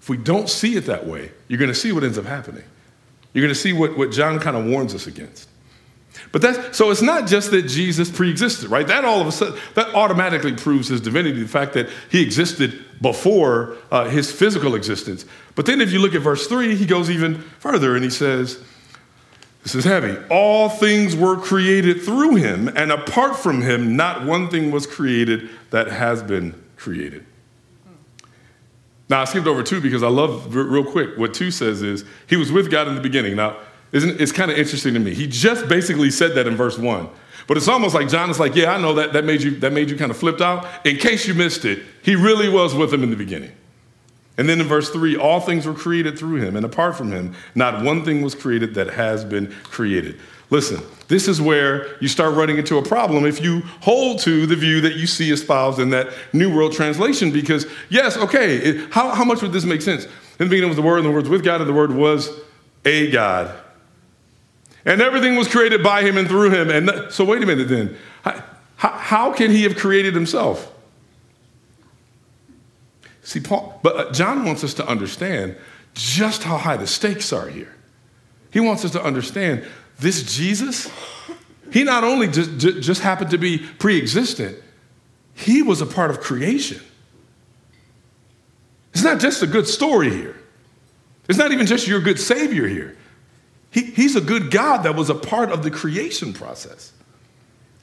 [0.00, 2.64] If we don't see it that way, you're going to see what ends up happening.
[3.32, 5.48] You're going to see what, what John kind of warns us against.
[6.32, 8.86] But that's so it's not just that Jesus pre-existed, right?
[8.86, 12.84] That all of a sudden that automatically proves his divinity, the fact that he existed
[13.00, 15.24] before uh, his physical existence.
[15.54, 18.62] But then if you look at verse three, he goes even further and he says,
[19.62, 20.16] this is heavy.
[20.30, 25.50] All things were created through him, and apart from him, not one thing was created
[25.70, 27.26] that has been created.
[29.10, 32.36] Now, I skipped over two because I love, real quick, what two says is he
[32.36, 33.36] was with God in the beginning.
[33.36, 33.56] Now,
[33.90, 35.14] isn't, it's kind of interesting to me.
[35.14, 37.08] He just basically said that in verse one.
[37.46, 39.72] But it's almost like John is like, yeah, I know that, that, made you, that
[39.72, 40.66] made you kind of flipped out.
[40.86, 43.52] In case you missed it, he really was with him in the beginning.
[44.38, 47.34] And then in verse 3, all things were created through him, and apart from him,
[47.56, 50.18] not one thing was created that has been created.
[50.50, 54.54] Listen, this is where you start running into a problem if you hold to the
[54.54, 59.10] view that you see espoused in that New World Translation, because, yes, okay, it, how,
[59.10, 60.04] how much would this make sense?
[60.04, 61.92] In the beginning was the Word, and the Word was with God, and the Word
[61.92, 62.30] was
[62.84, 63.54] a God.
[64.84, 66.70] And everything was created by him and through him.
[66.70, 67.96] And so, wait a minute then.
[68.22, 70.72] How, how can he have created himself?
[73.28, 75.54] See, Paul, but uh, John wants us to understand
[75.92, 77.74] just how high the stakes are here.
[78.50, 79.66] He wants us to understand
[79.98, 80.90] this Jesus,
[81.70, 84.56] He not only just, just happened to be pre existent,
[85.34, 86.80] he was a part of creation.
[88.94, 90.36] It's not just a good story here.
[91.28, 92.96] It's not even just your good Savior here.
[93.70, 96.94] He, he's a good God that was a part of the creation process.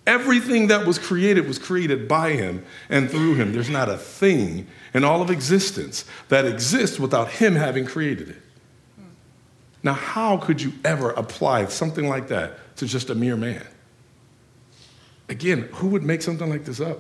[0.07, 3.53] Everything that was created was created by him and through him.
[3.53, 8.41] There's not a thing in all of existence that exists without him having created it.
[9.81, 13.65] Now, how could you ever apply something like that to just a mere man?
[15.29, 16.99] Again, who would make something like this up?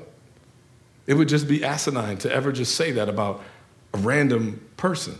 [1.07, 3.43] It would just be asinine to ever just say that about
[3.93, 5.17] a random person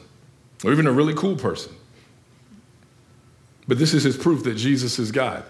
[0.63, 1.73] or even a really cool person.
[3.67, 5.43] But this is his proof that Jesus is God.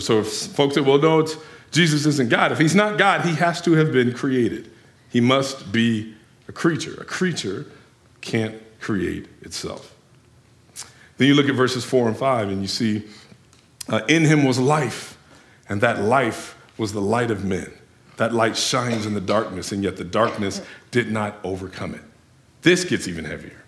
[0.00, 1.36] So if folks well, no, it's,
[1.70, 2.52] Jesus isn't God.
[2.52, 4.70] If he's not God, he has to have been created.
[5.10, 6.14] He must be
[6.48, 6.94] a creature.
[7.00, 7.66] A creature
[8.20, 9.94] can't create itself.
[11.16, 13.04] Then you look at verses four and five, and you see,
[13.88, 15.16] uh, in him was life,
[15.68, 17.72] and that life was the light of men.
[18.16, 22.02] That light shines in the darkness, and yet the darkness did not overcome it.
[22.62, 23.64] This gets even heavier.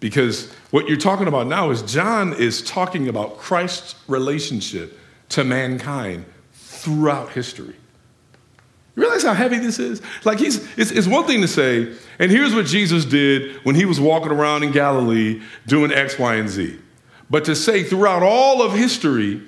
[0.00, 4.98] Because what you're talking about now is John is talking about Christ's relationship
[5.30, 7.74] to mankind throughout history.
[8.96, 10.00] You realize how heavy this is?
[10.24, 13.84] Like, he's, it's, it's one thing to say, and here's what Jesus did when he
[13.84, 16.78] was walking around in Galilee doing X, Y, and Z.
[17.28, 19.42] But to say throughout all of history,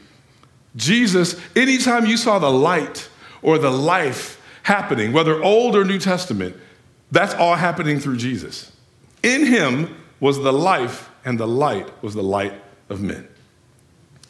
[0.74, 3.08] Jesus, anytime you saw the light
[3.40, 6.56] or the life happening, whether Old or New Testament,
[7.12, 8.72] that's all happening through Jesus.
[9.22, 12.54] In him was the life, and the light was the light
[12.88, 13.28] of men.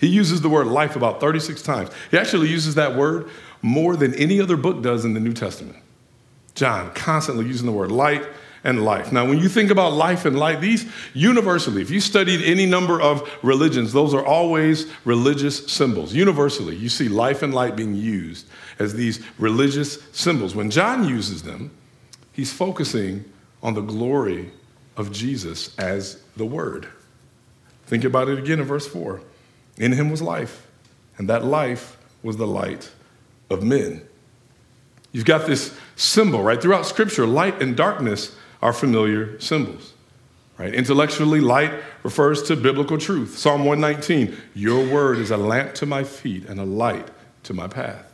[0.00, 1.90] He uses the word life about 36 times.
[2.10, 3.30] He actually uses that word
[3.62, 5.76] more than any other book does in the New Testament.
[6.54, 8.26] John constantly using the word light
[8.64, 9.12] and life.
[9.12, 13.00] Now, when you think about life and light, these universally, if you studied any number
[13.00, 16.12] of religions, those are always religious symbols.
[16.12, 18.46] Universally, you see life and light being used
[18.78, 20.54] as these religious symbols.
[20.54, 21.70] When John uses them,
[22.32, 23.24] he's focusing
[23.62, 24.50] on the glory
[24.96, 26.88] of Jesus as the Word.
[27.86, 29.20] Think about it again in verse 4.
[29.76, 30.66] In him was life,
[31.18, 32.90] and that life was the light
[33.50, 34.02] of men.
[35.12, 36.60] You've got this symbol, right?
[36.60, 39.92] Throughout Scripture, light and darkness are familiar symbols.
[40.58, 40.74] Right?
[40.74, 43.36] Intellectually, light refers to biblical truth.
[43.36, 47.08] Psalm 119, your word is a lamp to my feet and a light
[47.42, 48.10] to my path.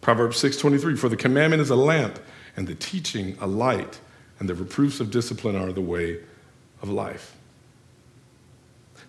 [0.00, 2.20] Proverbs 6:23, for the commandment is a lamp
[2.56, 3.98] and the teaching a light,
[4.38, 6.20] and the reproofs of discipline are the way
[6.80, 7.35] of life.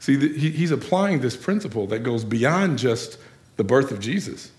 [0.07, 3.17] See, he's applying this principle that goes beyond just
[3.57, 4.53] the birth of Jesus.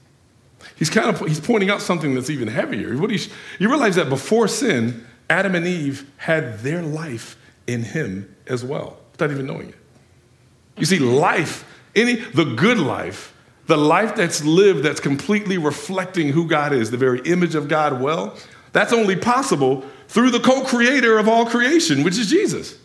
[0.76, 2.94] He's kind of he's pointing out something that's even heavier.
[2.98, 3.18] What you,
[3.58, 8.98] you realize that before sin, Adam and Eve had their life in him as well,
[9.12, 9.74] without even knowing it.
[10.76, 11.64] You see, life,
[11.96, 13.34] any the good life,
[13.68, 18.02] the life that's lived that's completely reflecting who God is, the very image of God
[18.02, 18.36] well,
[18.72, 22.76] that's only possible through the co-creator of all creation, which is Jesus.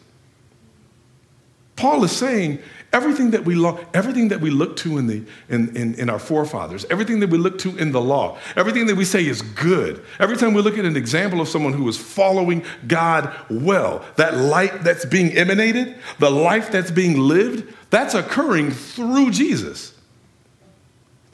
[1.76, 2.60] Paul is saying
[2.92, 6.20] everything that we, lo- everything that we look to in, the, in, in, in, our
[6.20, 10.04] forefathers, everything that we look to in the law, everything that we say is good,
[10.20, 14.38] every time we look at an example of someone who is following God well, that
[14.38, 19.98] light that's being emanated, the life that's being lived, that's occurring through Jesus.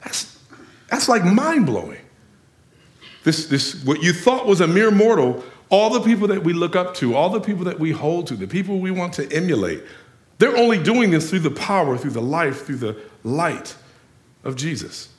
[0.02, 0.38] That's,
[0.88, 2.00] that's like mind blowing.
[3.22, 6.74] This, this, what you thought was a mere mortal, all the people that we look
[6.74, 9.82] up to, all the people that we hold to, the people we want to emulate,
[10.40, 13.76] they're only doing this through the power, through the life, through the light
[14.42, 15.10] of Jesus.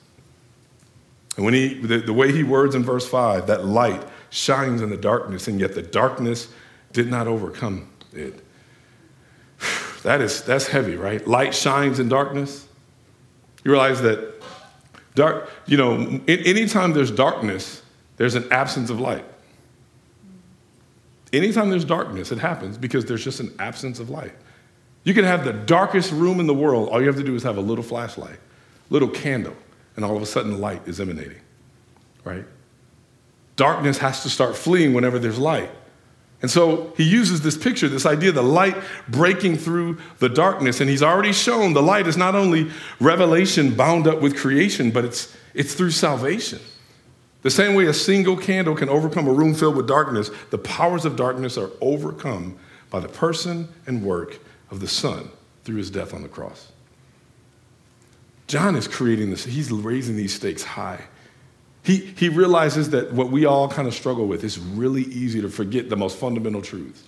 [1.35, 4.89] And when he, the, the way he words in verse 5, that light shines in
[4.89, 6.47] the darkness, and yet the darkness
[6.91, 8.43] did not overcome it.
[10.01, 11.27] That is, that's heavy, right?
[11.27, 12.67] Light shines in darkness.
[13.63, 14.41] You realize that
[15.13, 17.83] dark, you know, anytime there's darkness,
[18.17, 19.23] there's an absence of light.
[21.31, 24.33] Anytime there's darkness, it happens because there's just an absence of light.
[25.03, 26.89] You can have the darkest room in the world.
[26.89, 28.37] All you have to do is have a little flashlight,
[28.89, 29.55] little candle,
[29.95, 31.41] and all of a sudden light is emanating,
[32.23, 32.45] right?
[33.55, 35.71] Darkness has to start fleeing whenever there's light.
[36.41, 38.75] And so he uses this picture, this idea the light
[39.07, 40.81] breaking through the darkness.
[40.81, 45.05] And he's already shown the light is not only revelation bound up with creation, but
[45.05, 46.59] it's, it's through salvation.
[47.43, 51.05] The same way a single candle can overcome a room filled with darkness, the powers
[51.05, 52.57] of darkness are overcome
[52.89, 54.39] by the person and work
[54.71, 55.29] of the Son
[55.63, 56.71] through his death on the cross.
[58.47, 61.01] John is creating this, he's raising these stakes high.
[61.83, 65.49] He, he realizes that what we all kind of struggle with is really easy to
[65.49, 67.03] forget the most fundamental truths.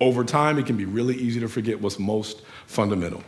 [0.00, 3.22] Over time, it can be really easy to forget what's most fundamental.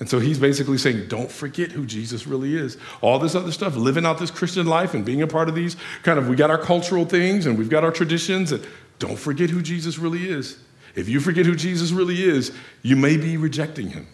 [0.00, 2.76] And so he's basically saying, don't forget who Jesus really is.
[3.00, 5.76] All this other stuff, living out this Christian life and being a part of these
[6.02, 8.66] kind of, we got our cultural things and we've got our traditions, and
[8.98, 10.58] don't forget who Jesus really is.
[10.94, 14.06] If you forget who Jesus really is, you may be rejecting him.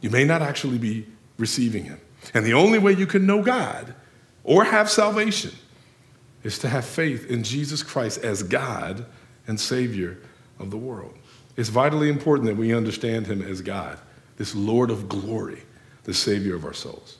[0.00, 1.06] You may not actually be
[1.38, 2.00] receiving him.
[2.32, 3.94] And the only way you can know God
[4.42, 5.52] or have salvation
[6.42, 9.06] is to have faith in Jesus Christ as God
[9.46, 10.18] and Savior
[10.58, 11.14] of the world.
[11.56, 13.98] It's vitally important that we understand him as God
[14.36, 15.62] this Lord of glory,
[16.04, 17.18] the Savior of our souls.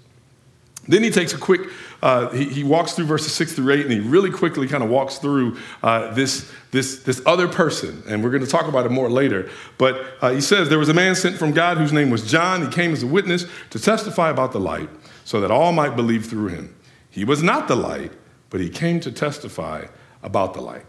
[0.88, 1.62] Then he takes a quick,
[2.04, 4.90] uh, he, he, walks through verses six through eight, and he really quickly kind of
[4.90, 8.02] walks through uh, this, this, this other person.
[8.06, 9.48] And we're going to talk about it more later.
[9.78, 12.60] But uh, he says, There was a man sent from God whose name was John.
[12.60, 14.90] He came as a witness to testify about the light,
[15.24, 16.76] so that all might believe through him.
[17.08, 18.12] He was not the light,
[18.50, 19.86] but he came to testify
[20.22, 20.84] about the light.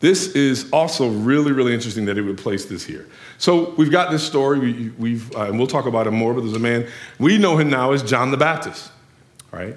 [0.00, 3.06] This is also really, really interesting that it would place this here.
[3.38, 6.40] So we've got this story, we, have uh, and we'll talk about it more, but
[6.40, 6.88] there's a man,
[7.20, 8.90] we know him now as John the Baptist,
[9.52, 9.76] right?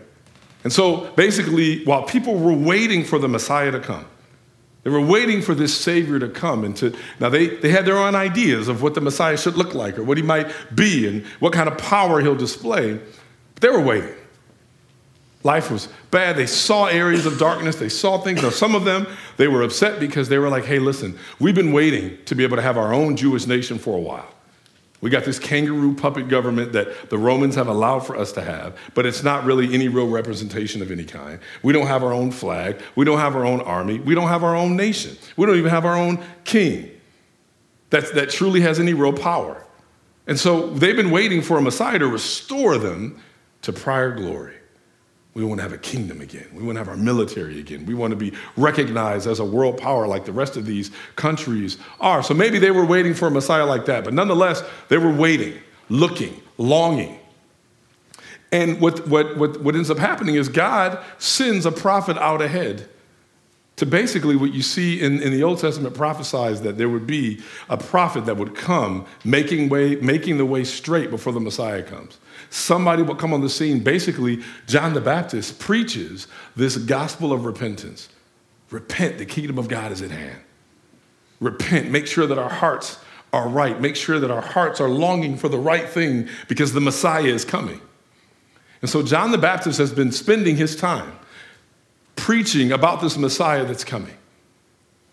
[0.63, 4.05] And so basically, while people were waiting for the Messiah to come,
[4.83, 7.97] they were waiting for this Savior to come and to, now they, they had their
[7.97, 11.25] own ideas of what the Messiah should look like or what he might be and
[11.39, 12.93] what kind of power he'll display,
[13.53, 14.13] but they were waiting.
[15.43, 16.37] Life was bad.
[16.37, 17.75] They saw areas of darkness.
[17.75, 18.41] They saw things.
[18.41, 21.73] Now, some of them, they were upset because they were like, hey, listen, we've been
[21.73, 24.27] waiting to be able to have our own Jewish nation for a while.
[25.03, 28.77] We got this kangaroo puppet government that the Romans have allowed for us to have,
[28.93, 31.41] but it's not really any real representation of any kind.
[31.61, 32.81] We don't have our own flag.
[32.95, 33.99] We don't have our own army.
[33.99, 35.17] We don't have our own nation.
[35.35, 36.89] We don't even have our own king
[37.89, 39.65] that, that truly has any real power.
[40.25, 43.21] And so they've been waiting for a Messiah to restore them
[43.63, 44.55] to prior glory.
[45.33, 46.47] We want to have a kingdom again.
[46.53, 47.87] We want to have our military again.
[47.87, 51.77] We want to be recognized as a world power like the rest of these countries
[51.99, 52.21] are.
[52.21, 55.57] So maybe they were waiting for a Messiah like that, but nonetheless, they were waiting,
[55.89, 57.19] looking, longing.
[58.51, 62.87] And what, what, what, what ends up happening is God sends a prophet out ahead
[63.77, 67.41] to basically what you see in, in the Old Testament prophesies that there would be
[67.69, 72.19] a prophet that would come making, way, making the way straight before the Messiah comes
[72.53, 73.79] somebody will come on the scene.
[73.79, 78.09] Basically, John the Baptist preaches this gospel of repentance.
[78.69, 80.39] Repent, the kingdom of God is at hand.
[81.39, 82.99] Repent, make sure that our hearts
[83.33, 83.81] are right.
[83.81, 87.43] Make sure that our hearts are longing for the right thing because the Messiah is
[87.43, 87.81] coming.
[88.81, 91.11] And so, John the Baptist has been spending his time
[92.15, 94.15] preaching about this Messiah that's coming.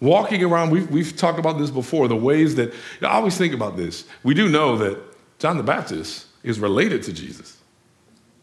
[0.00, 3.76] Walking around, we've, we've talked about this before, the ways that, I always think about
[3.76, 4.04] this.
[4.22, 4.98] We do know that
[5.38, 7.58] John the Baptist is related to Jesus,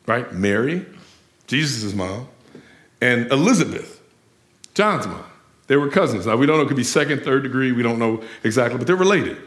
[0.05, 0.31] right?
[0.33, 0.85] Mary,
[1.47, 2.27] Jesus' mom,
[3.01, 4.01] and Elizabeth,
[4.73, 5.23] John's mom.
[5.67, 6.25] They were cousins.
[6.25, 8.87] Now, we don't know, it could be second, third degree, we don't know exactly, but
[8.87, 9.37] they're related.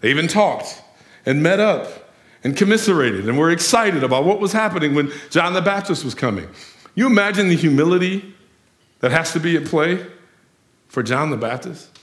[0.00, 0.82] They even talked
[1.26, 2.10] and met up
[2.44, 6.48] and commiserated and were excited about what was happening when John the Baptist was coming.
[6.94, 8.34] You imagine the humility
[9.00, 10.06] that has to be at play
[10.88, 11.95] for John the Baptist?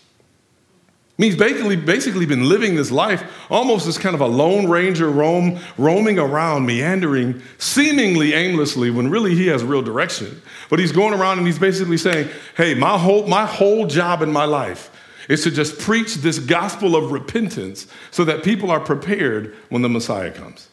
[1.17, 5.59] He's basically, basically been living this life almost as kind of a lone ranger roam,
[5.77, 10.41] roaming around, meandering, seemingly aimlessly, when really he has real direction.
[10.71, 14.31] But he's going around and he's basically saying, hey, my whole, my whole job in
[14.31, 14.89] my life
[15.29, 19.89] is to just preach this gospel of repentance so that people are prepared when the
[19.89, 20.67] Messiah comes.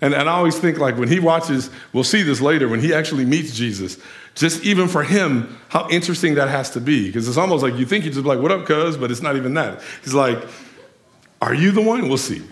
[0.00, 2.94] And, and I always think like when he watches, we'll see this later, when he
[2.94, 3.98] actually meets Jesus,
[4.34, 7.06] just even for him, how interesting that has to be.
[7.06, 8.96] Because it's almost like you think he's just like, what up, cuz?
[8.96, 9.82] But it's not even that.
[10.04, 10.38] He's like,
[11.42, 12.08] are you the one?
[12.08, 12.42] We'll see.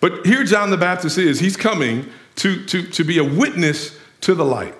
[0.00, 1.40] But here John the Baptist is.
[1.40, 2.06] He's coming
[2.36, 4.74] to, to, to be a witness to the light,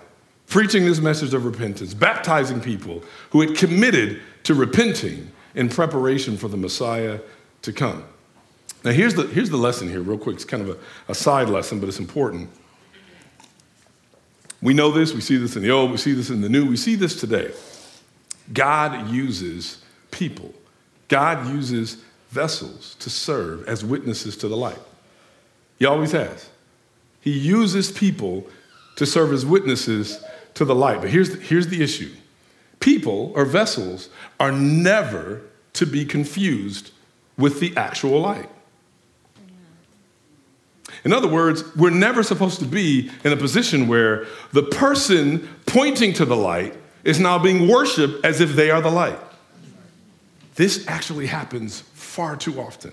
[0.46, 6.48] preaching this message of repentance, baptizing people who had committed to repenting in preparation for
[6.48, 7.20] the Messiah
[7.62, 8.04] to come.
[8.84, 10.36] Now, here's the, here's the lesson here, real quick.
[10.36, 12.50] It's kind of a, a side lesson, but it's important.
[14.60, 16.66] We know this, we see this in the old, we see this in the new,
[16.66, 17.52] we see this today.
[18.52, 20.54] God uses people,
[21.08, 24.78] God uses vessels to serve as witnesses to the light.
[25.78, 26.50] He always has.
[27.20, 28.46] He uses people
[28.96, 30.22] to serve as witnesses
[30.54, 31.00] to the light.
[31.00, 32.12] But here's the, here's the issue
[32.80, 35.40] people or vessels are never
[35.72, 36.90] to be confused
[37.38, 38.50] with the actual light.
[41.04, 46.14] In other words, we're never supposed to be in a position where the person pointing
[46.14, 46.74] to the light
[47.04, 49.18] is now being worshiped as if they are the light.
[50.54, 52.92] This actually happens far too often.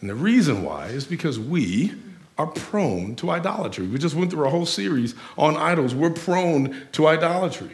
[0.00, 1.94] And the reason why is because we
[2.36, 3.86] are prone to idolatry.
[3.86, 5.94] We just went through a whole series on idols.
[5.94, 7.70] We're prone to idolatry.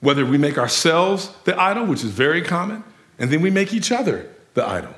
[0.00, 2.84] Whether we make ourselves the idol, which is very common,
[3.18, 4.94] and then we make each other the idol.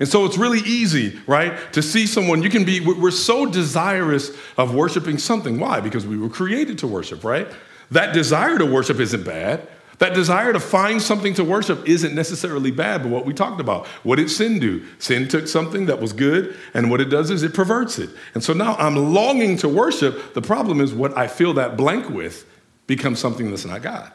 [0.00, 2.42] And so it's really easy, right, to see someone.
[2.42, 5.58] You can be, we're so desirous of worshiping something.
[5.58, 5.80] Why?
[5.80, 7.48] Because we were created to worship, right?
[7.90, 9.66] That desire to worship isn't bad.
[9.98, 13.86] That desire to find something to worship isn't necessarily bad, but what we talked about,
[14.04, 14.84] what did sin do?
[15.00, 18.10] Sin took something that was good, and what it does is it perverts it.
[18.34, 20.34] And so now I'm longing to worship.
[20.34, 22.46] The problem is what I fill that blank with
[22.86, 24.12] becomes something that's not God.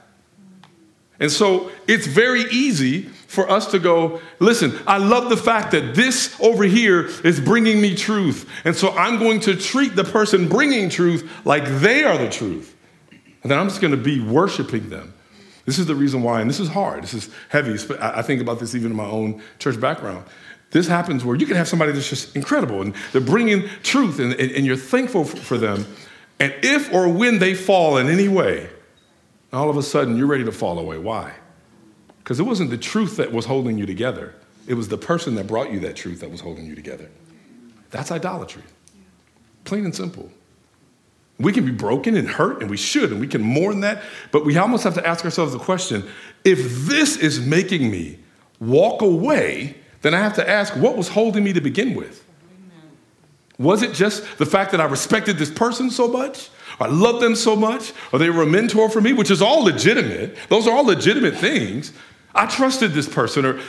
[1.19, 5.95] And so it's very easy for us to go, listen, I love the fact that
[5.95, 8.49] this over here is bringing me truth.
[8.65, 12.75] And so I'm going to treat the person bringing truth like they are the truth.
[13.41, 15.13] And then I'm just going to be worshiping them.
[15.65, 17.77] This is the reason why, and this is hard, this is heavy.
[17.99, 20.25] I think about this even in my own church background.
[20.71, 24.33] This happens where you can have somebody that's just incredible and they're bringing truth and,
[24.33, 25.85] and, and you're thankful for them.
[26.39, 28.69] And if or when they fall in any way,
[29.53, 30.97] all of a sudden you're ready to fall away.
[30.97, 31.33] Why?
[32.19, 34.35] Because it wasn't the truth that was holding you together,
[34.67, 37.09] it was the person that brought you that truth that was holding you together.
[37.89, 38.63] That's idolatry.
[39.65, 40.31] Plain and simple.
[41.39, 44.45] We can be broken and hurt, and we should, and we can mourn that, but
[44.45, 46.07] we almost have to ask ourselves the question
[46.43, 48.19] if this is making me
[48.59, 52.25] walk away, then I have to ask what was holding me to begin with?
[53.59, 56.49] Was it just the fact that I respected this person so much?
[56.79, 59.41] Or I loved them so much, or they were a mentor for me, which is
[59.41, 60.35] all legitimate.
[60.49, 61.93] Those are all legitimate things.
[62.33, 63.59] I trusted this person, or,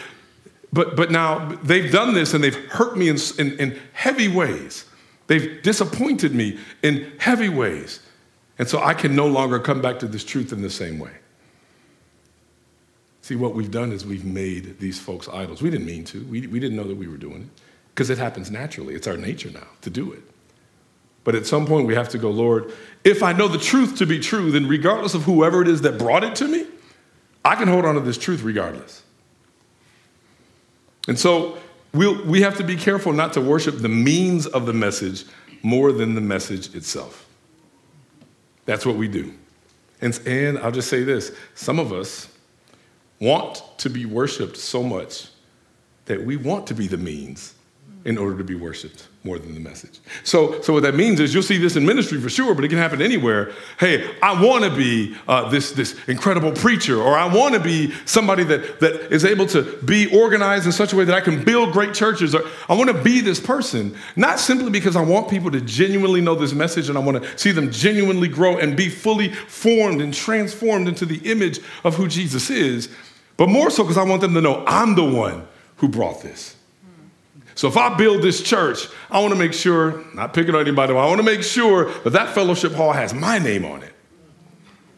[0.73, 4.87] but, but now they've done this and they've hurt me in, in, in heavy ways.
[5.27, 8.01] They've disappointed me in heavy ways.
[8.59, 11.11] And so I can no longer come back to this truth in the same way.
[13.21, 15.61] See, what we've done is we've made these folks idols.
[15.61, 17.63] We didn't mean to, we, we didn't know that we were doing it
[17.95, 18.95] because it happens naturally.
[18.95, 20.23] It's our nature now to do it.
[21.23, 22.73] But at some point, we have to go, Lord,
[23.05, 25.97] if I know the truth to be true, then regardless of whoever it is that
[25.97, 26.67] brought it to me,
[27.45, 29.03] I can hold on to this truth regardless.
[31.07, 31.57] And so
[31.93, 35.25] we'll, we have to be careful not to worship the means of the message
[35.63, 37.27] more than the message itself.
[38.67, 39.33] That's what we do.
[40.01, 42.29] And, and I'll just say this some of us
[43.21, 45.29] want to be worshiped so much
[46.07, 47.55] that we want to be the means
[48.05, 49.99] in order to be worshiped more than the message.
[50.25, 52.69] So, so what that means is you'll see this in ministry for sure, but it
[52.69, 53.53] can happen anywhere.
[53.81, 57.95] Hey, I want to be uh, this, this incredible preacher, or I want to be
[58.05, 61.43] somebody that, that is able to be organized in such a way that I can
[61.43, 65.31] build great churches, or I want to be this person, not simply because I want
[65.31, 68.77] people to genuinely know this message and I want to see them genuinely grow and
[68.77, 72.91] be fully formed and transformed into the image of who Jesus is,
[73.39, 76.54] but more so because I want them to know I'm the one who brought this.
[77.55, 80.93] So if I build this church, I want to make sure, not picking on anybody,
[80.93, 83.93] I want to make sure that that fellowship hall has my name on it.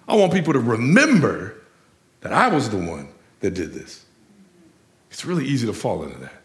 [0.09, 1.61] I want people to remember
[2.21, 3.09] that I was the one
[3.41, 4.05] that did this.
[5.11, 6.43] It's really easy to fall into that.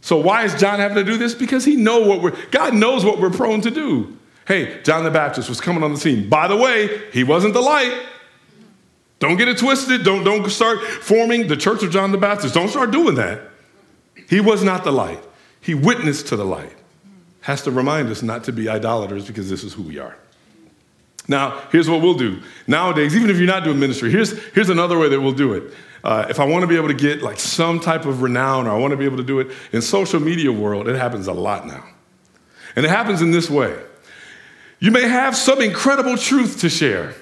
[0.00, 1.34] So why is John having to do this?
[1.34, 4.16] Because he know what we're God knows what we're prone to do.
[4.46, 6.28] Hey, John the Baptist was coming on the scene.
[6.28, 8.06] By the way, he wasn't the light.
[9.18, 10.04] Don't get it twisted.
[10.04, 12.54] Don't, don't start forming the church of John the Baptist.
[12.54, 13.40] Don't start doing that.
[14.28, 15.22] He was not the light.
[15.66, 16.72] He witnessed to the light.
[17.40, 20.16] Has to remind us not to be idolaters because this is who we are.
[21.26, 22.40] Now, here's what we'll do.
[22.68, 25.74] Nowadays, even if you're not doing ministry, here's, here's another way that we'll do it.
[26.04, 28.76] Uh, if I want to be able to get like some type of renown or
[28.76, 31.32] I want to be able to do it in social media world, it happens a
[31.32, 31.84] lot now.
[32.76, 33.76] And it happens in this way.
[34.78, 37.16] You may have some incredible truth to share.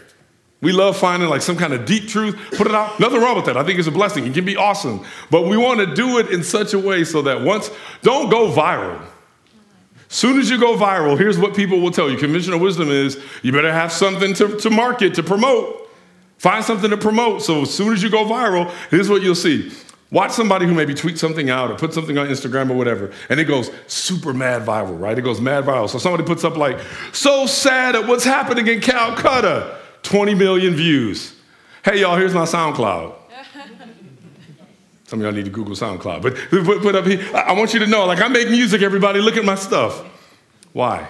[0.65, 2.99] We love finding like some kind of deep truth, put it out.
[2.99, 3.57] Nothing wrong with that.
[3.57, 4.27] I think it's a blessing.
[4.27, 5.05] It can be awesome.
[5.31, 7.71] But we want to do it in such a way so that once,
[8.03, 9.01] don't go viral.
[10.09, 12.17] Soon as you go viral, here's what people will tell you.
[12.17, 15.89] Conventional wisdom is you better have something to, to market, to promote.
[16.39, 17.43] Find something to promote.
[17.43, 19.71] So as soon as you go viral, here's what you'll see.
[20.11, 23.41] Watch somebody who maybe tweet something out or put something on Instagram or whatever, and
[23.41, 25.19] it goes super mad viral, right?
[25.19, 25.91] It goes mad viral.
[25.91, 26.79] So somebody puts up like,
[27.13, 29.81] so sad at what's happening in Calcutta.
[30.05, 31.35] 20 million views.
[31.85, 33.15] Hey, y'all, here's my SoundCloud.
[35.05, 36.23] Some of y'all need to Google SoundCloud.
[36.23, 39.21] But put, put up here, I want you to know, like, I make music, everybody.
[39.21, 40.03] Look at my stuff.
[40.73, 41.09] Why?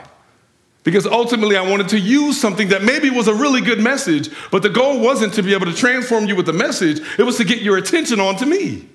[0.82, 4.62] Because ultimately, I wanted to use something that maybe was a really good message, but
[4.62, 7.44] the goal wasn't to be able to transform you with the message, it was to
[7.44, 8.88] get your attention onto me.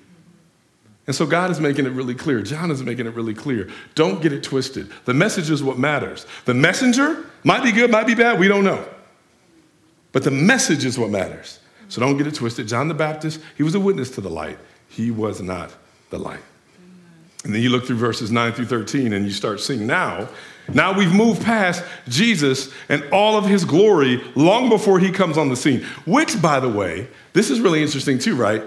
[1.06, 2.40] And so God is making it really clear.
[2.42, 3.68] John is making it really clear.
[3.96, 4.90] Don't get it twisted.
[5.06, 6.24] The message is what matters.
[6.44, 8.86] The messenger might be good, might be bad, we don't know.
[10.12, 11.60] But the message is what matters.
[11.88, 12.68] So don't get it twisted.
[12.68, 14.58] John the Baptist, he was a witness to the light.
[14.88, 15.74] He was not
[16.10, 16.40] the light.
[17.44, 20.28] And then you look through verses 9 through 13 and you start seeing now,
[20.72, 25.48] now we've moved past Jesus and all of his glory long before he comes on
[25.48, 25.82] the scene.
[26.04, 28.62] Which, by the way, this is really interesting too, right?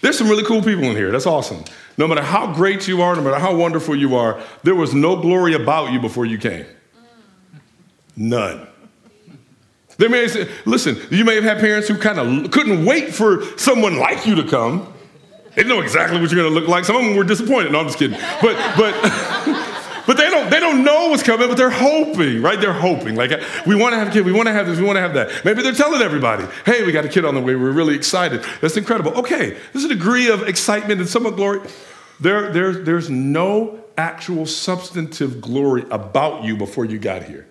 [0.00, 1.10] There's some really cool people in here.
[1.10, 1.64] That's awesome.
[1.98, 5.16] No matter how great you are, no matter how wonderful you are, there was no
[5.16, 6.66] glory about you before you came.
[8.16, 8.66] None.
[10.00, 13.42] There may say, listen, you may have had parents who kind of couldn't wait for
[13.58, 14.90] someone like you to come.
[15.54, 16.86] They know exactly what you're going to look like.
[16.86, 17.70] Some of them were disappointed.
[17.72, 18.18] No, I'm just kidding.
[18.40, 18.94] But but
[20.06, 22.58] but they don't they don't know what's coming, but they're hoping, right?
[22.58, 23.14] They're hoping.
[23.14, 23.30] Like
[23.66, 25.12] we want to have a kid, we want to have this, we want to have
[25.12, 25.44] that.
[25.44, 27.54] Maybe they're telling everybody, "Hey, we got a kid on the way.
[27.54, 29.12] We're really excited." That's incredible.
[29.18, 31.60] Okay, there's a degree of excitement and somewhat glory.
[32.20, 37.46] There, there, there's no actual substantive glory about you before you got here.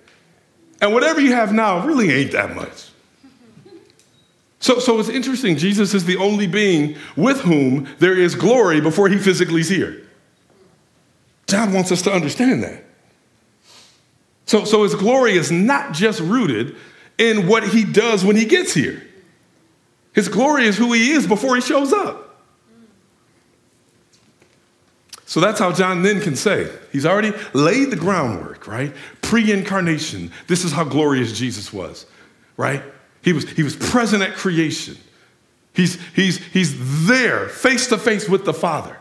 [0.81, 2.89] And whatever you have now really ain't that much.
[4.59, 5.57] So, so it's interesting.
[5.57, 10.05] Jesus is the only being with whom there is glory before he physically is here.
[11.47, 12.83] John wants us to understand that.
[14.45, 16.75] So, so his glory is not just rooted
[17.17, 19.05] in what he does when he gets here.
[20.13, 22.28] His glory is who he is before he shows up.
[25.29, 28.91] So that's how John then can say, he's already laid the groundwork, right?
[29.21, 30.31] Pre incarnation.
[30.47, 32.07] This is how glorious Jesus was,
[32.57, 32.81] right?
[33.21, 34.97] He was, he was present at creation.
[35.73, 38.97] He's, he's, he's there face to face with the Father,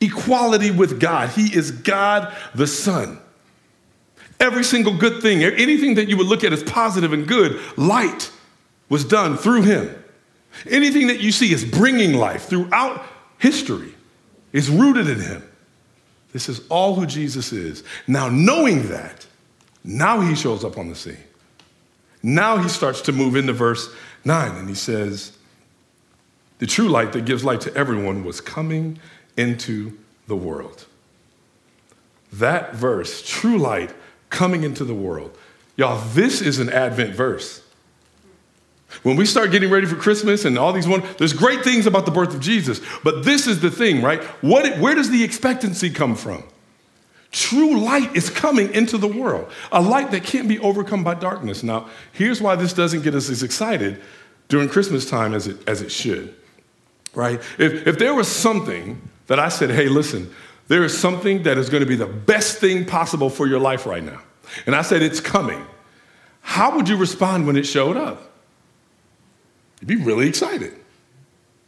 [0.00, 1.28] equality with God.
[1.28, 3.20] He is God the Son.
[4.40, 8.32] Every single good thing, anything that you would look at as positive and good, light
[8.88, 10.04] was done through him.
[10.68, 13.04] Anything that you see is bringing life throughout
[13.38, 13.94] history
[14.52, 15.44] is rooted in him.
[16.32, 17.82] This is all who Jesus is.
[18.06, 19.26] Now, knowing that,
[19.82, 21.16] now he shows up on the scene.
[22.22, 23.92] Now he starts to move into verse
[24.24, 25.32] 9, and he says,
[26.58, 28.98] The true light that gives light to everyone was coming
[29.36, 30.86] into the world.
[32.32, 33.92] That verse, true light
[34.28, 35.36] coming into the world.
[35.76, 37.62] Y'all, this is an Advent verse.
[39.02, 42.06] When we start getting ready for Christmas and all these one, there's great things about
[42.06, 44.22] the birth of Jesus, but this is the thing, right?
[44.42, 46.42] What, where does the expectancy come from?
[47.30, 51.62] True light is coming into the world, a light that can't be overcome by darkness.
[51.62, 54.00] Now, here's why this doesn't get us as excited
[54.48, 56.34] during Christmas time as it, as it should,
[57.14, 57.40] right?
[57.58, 60.34] If, if there was something that I said, hey, listen,
[60.66, 63.86] there is something that is going to be the best thing possible for your life
[63.86, 64.20] right now,
[64.66, 65.64] and I said it's coming,
[66.40, 68.29] how would you respond when it showed up?
[69.80, 70.74] You'd be really excited.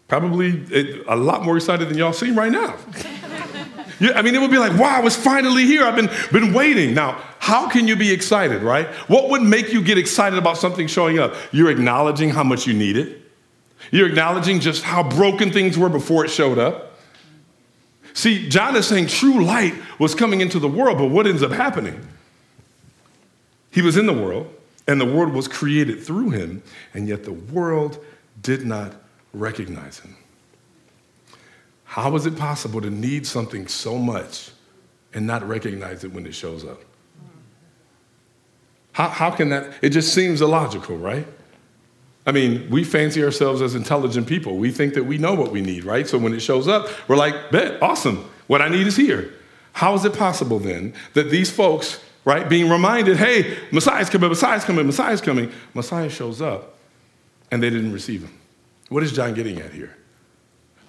[0.09, 2.77] Probably a lot more excited than y'all seem right now.
[4.01, 5.85] yeah, I mean, it would be like, wow, it's finally here.
[5.85, 6.93] I've been, been waiting.
[6.93, 8.87] Now, how can you be excited, right?
[9.09, 11.35] What would make you get excited about something showing up?
[11.51, 13.23] You're acknowledging how much you need it.
[13.91, 16.99] You're acknowledging just how broken things were before it showed up.
[18.15, 21.51] See, John is saying true light was coming into the world, but what ends up
[21.51, 22.07] happening?
[23.71, 24.55] He was in the world,
[24.87, 26.62] and the world was created through him,
[26.95, 28.05] and yet the world
[28.43, 28.95] did not
[29.33, 30.16] recognize him.
[31.85, 34.51] How is it possible to need something so much
[35.12, 36.80] and not recognize it when it shows up?
[38.93, 39.72] How, how can that?
[39.83, 41.26] It just seems illogical, right?
[42.24, 44.57] I mean, we fancy ourselves as intelligent people.
[44.57, 46.07] We think that we know what we need, right?
[46.07, 48.30] So when it shows up, we're like, bet, awesome.
[48.47, 49.33] What I need is here.
[49.72, 52.49] How is it possible then that these folks right?
[52.49, 55.53] Being reminded, hey, Messiah's coming, Messiah's coming, Messiah's coming.
[55.75, 56.77] Messiah shows up,
[57.51, 58.39] and they didn't receive him.
[58.89, 59.97] What is John getting at here?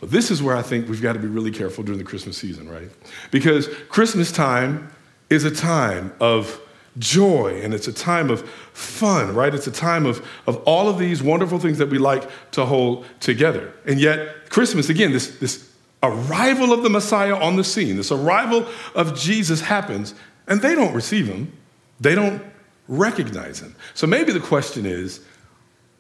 [0.02, 2.38] Well, this is where I think we've got to be really careful during the Christmas
[2.38, 2.90] season, right?
[3.32, 4.92] Because Christmas time
[5.30, 6.60] is a time of
[7.00, 9.54] joy and it's a time of fun, right?
[9.56, 13.06] It's a time of, of all of these wonderful things that we like to hold
[13.20, 13.74] together.
[13.86, 15.72] And yet, Christmas, again, this, this
[16.04, 20.14] arrival of the Messiah on the scene, this arrival of Jesus happens,
[20.48, 21.52] and they don't receive him,
[22.00, 22.42] they don't
[22.88, 23.76] recognize him.
[23.94, 25.22] So maybe the question is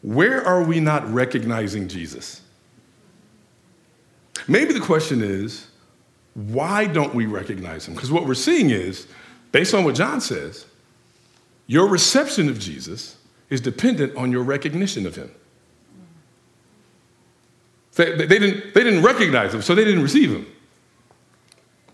[0.01, 2.41] where are we not recognizing Jesus?
[4.47, 5.67] Maybe the question is
[6.33, 7.93] why don't we recognize him?
[7.93, 9.07] Because what we're seeing is,
[9.51, 10.65] based on what John says,
[11.67, 13.17] your reception of Jesus
[13.49, 15.31] is dependent on your recognition of him.
[17.95, 20.47] They, they, didn't, they didn't recognize him, so they didn't receive him.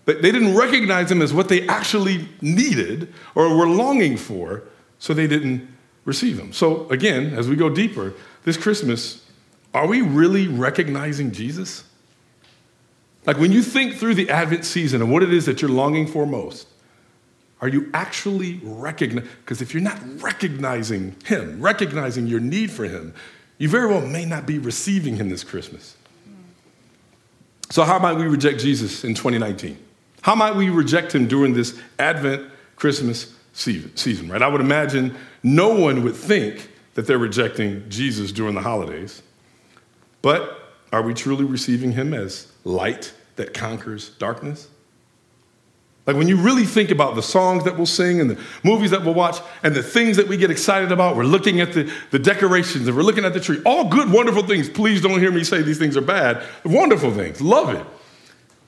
[0.06, 4.64] They didn't recognize him as what they actually needed or were longing for,
[4.98, 5.68] so they didn't
[6.04, 6.52] receive him.
[6.52, 9.24] So, again, as we go deeper, this Christmas,
[9.72, 11.84] are we really recognizing Jesus?
[13.26, 16.06] Like when you think through the Advent season and what it is that you're longing
[16.06, 16.66] for most,
[17.60, 19.30] are you actually recognizing?
[19.44, 23.14] Because if you're not recognizing Him, recognizing your need for Him,
[23.58, 25.96] you very well may not be receiving Him this Christmas.
[27.68, 29.78] So, how might we reject Jesus in 2019?
[30.22, 34.42] How might we reject him during this Advent Christmas season, right?
[34.42, 39.22] I would imagine no one would think that they're rejecting Jesus during the holidays.
[40.22, 40.56] But
[40.92, 44.68] Are we truly receiving him as light that conquers darkness?
[46.06, 49.04] Like when you really think about the songs that we'll sing and the movies that
[49.04, 52.18] we'll watch and the things that we get excited about, we're looking at the, the
[52.18, 53.60] decorations and we're looking at the tree.
[53.64, 54.68] All good, wonderful things.
[54.68, 56.42] Please don't hear me say these things are bad.
[56.64, 57.40] Wonderful things.
[57.40, 57.86] Love it.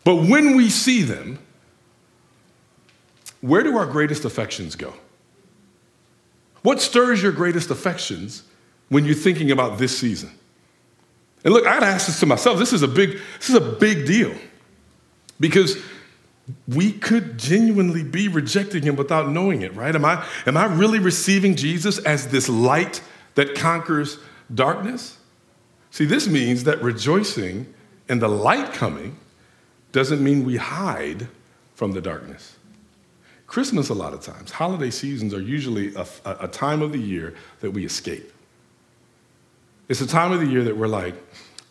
[0.05, 1.39] But when we see them,
[3.43, 4.95] where do our greatest affections go?
[6.63, 8.45] What stirs your greatest affections
[8.89, 10.31] when you're thinking about this season?
[11.45, 12.59] And look, I'd ask this to myself.
[12.59, 14.33] This is a big, this is a big deal.
[15.41, 15.77] Because
[16.69, 19.95] we could genuinely be rejecting him without knowing it, right?
[19.95, 23.03] Am I, am I really receiving Jesus as this light
[23.35, 24.19] that conquers
[24.55, 25.19] darkness?
[25.91, 27.73] See, this means that rejoicing
[28.09, 29.17] in the light coming
[29.91, 31.27] doesn't mean we hide
[31.75, 32.57] from the darkness.
[33.53, 37.35] Christmas, a lot of times, holiday seasons are usually a, a, time of the year
[37.61, 38.33] that we escape.
[39.91, 41.15] It's a time of the year that we're like,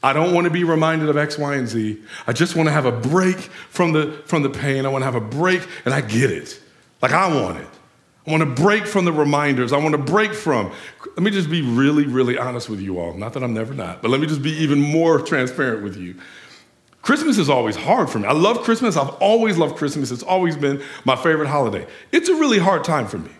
[0.04, 2.00] I don't want to be reminded of X, Y, and Z.
[2.28, 4.86] I just want to have a break from the, from the pain.
[4.86, 6.62] I want to have a break, and I get it.
[7.02, 7.70] Like I want it.
[8.28, 9.74] I want to break from the reminders.
[9.74, 10.72] I want to break from.
[11.16, 13.16] Let me just be really, really honest with you all.
[13.16, 16.14] Not that I'm never not, but let me just be even more transparent with you.
[17.02, 18.28] Christmas is always hard for me.
[18.28, 18.96] I love Christmas.
[18.96, 20.12] I've always loved Christmas.
[20.12, 21.88] It's always been my favorite holiday.
[22.12, 23.32] It's a really hard time for me.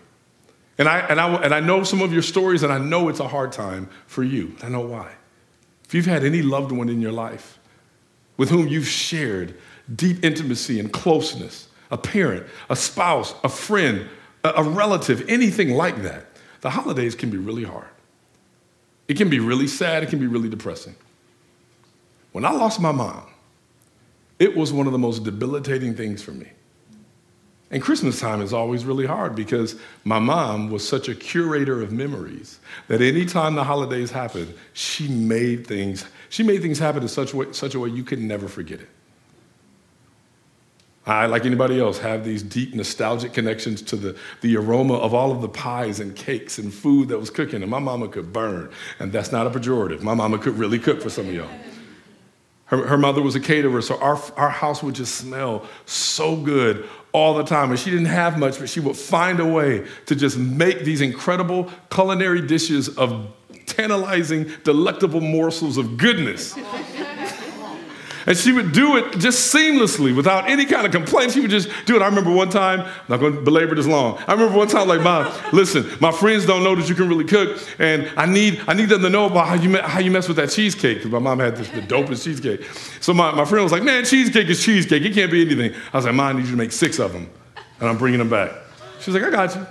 [0.78, 3.20] And I, and I, and I know some of your stories, and I know it's
[3.20, 4.56] a hard time for you.
[4.62, 5.12] I know why.
[5.84, 7.58] If you've had any loved one in your life
[8.36, 9.54] with whom you've shared
[9.94, 14.08] deep intimacy and closeness, a parent, a spouse, a friend,
[14.42, 16.26] a relative, anything like that,
[16.62, 17.88] the holidays can be really hard.
[19.06, 20.96] It can be really sad, it can be really depressing.
[22.32, 23.26] When I lost my mom,
[24.42, 26.48] it was one of the most debilitating things for me.
[27.70, 31.92] And Christmas time is always really hard because my mom was such a curator of
[31.92, 37.32] memories that anytime the holidays happened, she made things, she made things happen in such
[37.32, 38.88] a way, such a way you could never forget it.
[41.06, 45.30] I, like anybody else, have these deep nostalgic connections to the, the aroma of all
[45.30, 47.62] of the pies and cakes and food that was cooking.
[47.62, 50.02] And my mama could burn, and that's not a pejorative.
[50.02, 51.48] My mama could really cook for some of y'all.
[52.72, 56.88] Her, her mother was a caterer, so our, our house would just smell so good
[57.12, 57.68] all the time.
[57.68, 61.02] And she didn't have much, but she would find a way to just make these
[61.02, 63.26] incredible culinary dishes of
[63.66, 66.56] tantalizing, delectable morsels of goodness.
[68.26, 71.32] And she would do it just seamlessly without any kind of complaint.
[71.32, 72.02] She would just do it.
[72.02, 74.18] I remember one time, I'm not going to belabor this long.
[74.26, 77.24] I remember one time, like, Mom, listen, my friends don't know that you can really
[77.24, 80.28] cook, and I need, I need them to know about how you, how you mess
[80.28, 82.64] with that cheesecake, because my mom had this, the dopest cheesecake.
[83.00, 85.02] So my, my friend was like, Man, cheesecake is cheesecake.
[85.02, 85.74] It can't be anything.
[85.92, 87.28] I was like, Mom, I need you to make six of them,
[87.80, 88.52] and I'm bringing them back.
[89.00, 89.66] She was like, I got you.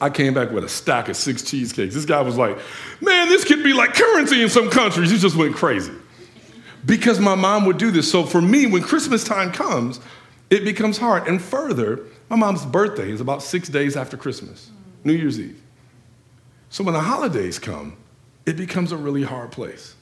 [0.00, 1.94] I came back with a stack of six cheesecakes.
[1.94, 2.58] This guy was like,
[3.00, 5.10] Man, this could be like currency in some countries.
[5.10, 5.92] He just went crazy
[6.86, 8.10] because my mom would do this.
[8.10, 10.00] So for me, when Christmas time comes,
[10.50, 11.26] it becomes hard.
[11.26, 14.70] And further, my mom's birthday is about six days after Christmas,
[15.02, 15.60] New Year's Eve.
[16.68, 17.96] So when the holidays come,
[18.46, 19.94] it becomes a really hard place.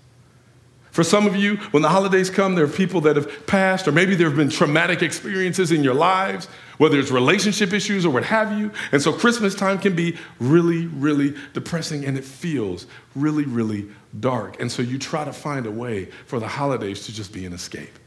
[0.91, 3.93] For some of you, when the holidays come, there are people that have passed, or
[3.93, 8.25] maybe there have been traumatic experiences in your lives, whether it's relationship issues or what
[8.25, 8.71] have you.
[8.93, 13.89] And so Christmas time can be really, really depressing, and it feels really, really
[14.21, 14.61] dark.
[14.61, 17.53] And so you try to find a way for the holidays to just be an
[17.53, 17.99] escape.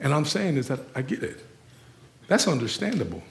[0.00, 1.44] And I'm saying is that I get it.
[2.28, 3.22] That's understandable,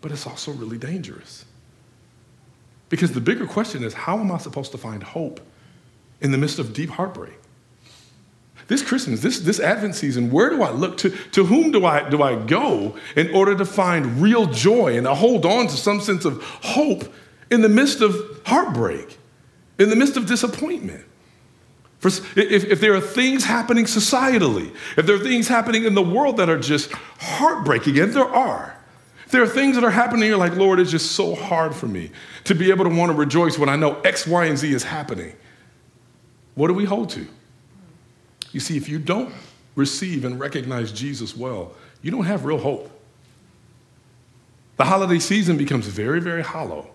[0.00, 1.44] but it's also really dangerous.
[2.88, 5.40] Because the bigger question is how am I supposed to find hope
[6.20, 7.34] in the midst of deep heartbreak?
[8.68, 10.96] This Christmas, this, this Advent season, where do I look?
[10.98, 15.06] To, to whom do I, do I go in order to find real joy and
[15.06, 17.12] to hold on to some sense of hope
[17.50, 18.14] in the midst of
[18.46, 19.18] heartbreak,
[19.80, 21.04] in the midst of disappointment?
[22.00, 26.02] For if, if there are things happening societally, if there are things happening in the
[26.02, 26.90] world that are just
[27.20, 28.74] heartbreaking, and there are,
[29.28, 32.10] there are things that are happening, you're like, Lord, it's just so hard for me
[32.44, 34.82] to be able to want to rejoice when I know X, Y, and Z is
[34.82, 35.34] happening.
[36.54, 37.26] What do we hold to?
[38.52, 39.32] You see, if you don't
[39.76, 42.90] receive and recognize Jesus well, you don't have real hope.
[44.78, 46.88] The holiday season becomes very, very hollow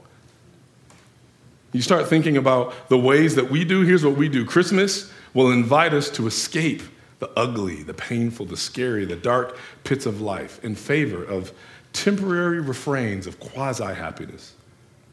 [1.75, 3.81] you start thinking about the ways that we do.
[3.81, 6.81] Here's what we do Christmas will invite us to escape
[7.19, 11.51] the ugly, the painful, the scary, the dark pits of life in favor of
[11.91, 14.53] temporary refrains of quasi happiness,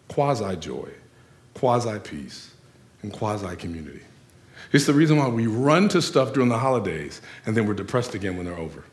[0.09, 0.89] quasi joy,
[1.55, 2.55] quasi peace,
[3.03, 4.03] and quasi community.
[4.73, 8.15] It's the reason why we run to stuff during the holidays and then we're depressed
[8.15, 8.85] again when they're over.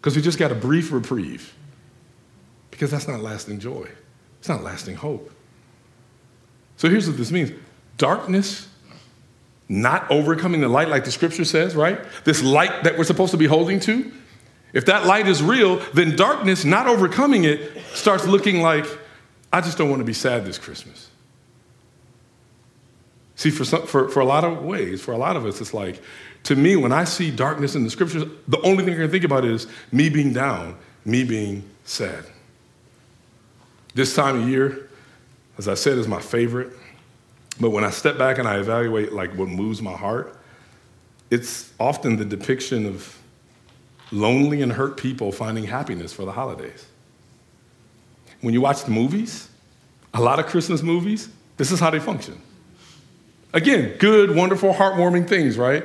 [0.00, 1.54] Because we just got a brief reprieve.
[2.72, 3.88] Because that's not lasting joy,
[4.40, 5.30] it's not lasting hope.
[6.80, 7.52] So here's what this means
[7.98, 8.66] darkness
[9.68, 12.00] not overcoming the light like the scripture says, right?
[12.24, 14.10] This light that we're supposed to be holding to.
[14.72, 18.86] If that light is real, then darkness, not overcoming it, starts looking like,
[19.52, 21.08] I just don't want to be sad this Christmas.
[23.36, 25.74] See, for, some, for, for a lot of ways, for a lot of us, it's
[25.74, 26.02] like,
[26.44, 29.24] to me, when I see darkness in the scriptures, the only thing I can think
[29.24, 32.24] about is me being down, me being sad.
[33.94, 34.89] This time of year,
[35.60, 36.72] as I said, is my favorite.
[37.60, 40.34] But when I step back and I evaluate like what moves my heart,
[41.30, 43.18] it's often the depiction of
[44.10, 46.86] lonely and hurt people finding happiness for the holidays.
[48.40, 49.50] When you watch the movies,
[50.14, 52.40] a lot of Christmas movies, this is how they function.
[53.52, 55.84] Again, good, wonderful, heartwarming things, right?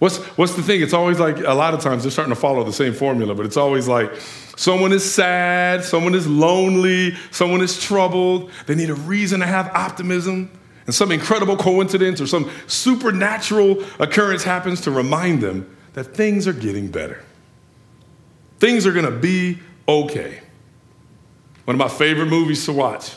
[0.00, 0.80] What's, what's the thing?
[0.80, 3.44] It's always like a lot of times they're starting to follow the same formula, but
[3.44, 4.10] it's always like
[4.56, 8.50] someone is sad, someone is lonely, someone is troubled.
[8.66, 10.50] They need a reason to have optimism,
[10.86, 16.54] and some incredible coincidence or some supernatural occurrence happens to remind them that things are
[16.54, 17.22] getting better.
[18.58, 20.40] Things are gonna be okay.
[21.66, 23.12] One of my favorite movies to watch.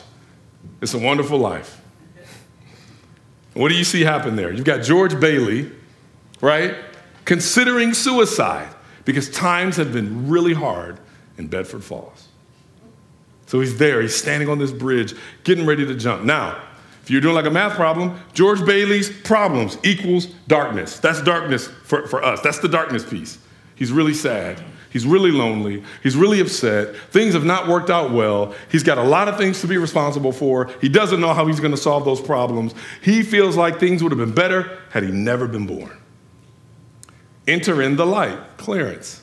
[0.82, 1.80] It's a Wonderful Life.
[3.54, 4.52] What do you see happen there?
[4.52, 5.70] You've got George Bailey
[6.44, 6.76] right?
[7.24, 8.68] Considering suicide
[9.06, 11.00] because times have been really hard
[11.38, 12.28] in Bedford Falls.
[13.46, 16.22] So he's there, he's standing on this bridge, getting ready to jump.
[16.22, 16.62] Now,
[17.02, 20.98] if you're doing like a math problem, George Bailey's problems equals darkness.
[20.98, 22.40] That's darkness for, for us.
[22.40, 23.38] That's the darkness piece.
[23.74, 24.62] He's really sad.
[24.90, 25.82] He's really lonely.
[26.02, 26.94] He's really upset.
[27.10, 28.54] Things have not worked out well.
[28.70, 30.70] He's got a lot of things to be responsible for.
[30.80, 32.74] He doesn't know how he's going to solve those problems.
[33.02, 35.90] He feels like things would have been better had he never been born.
[37.46, 39.22] Enter in the light, Clarence.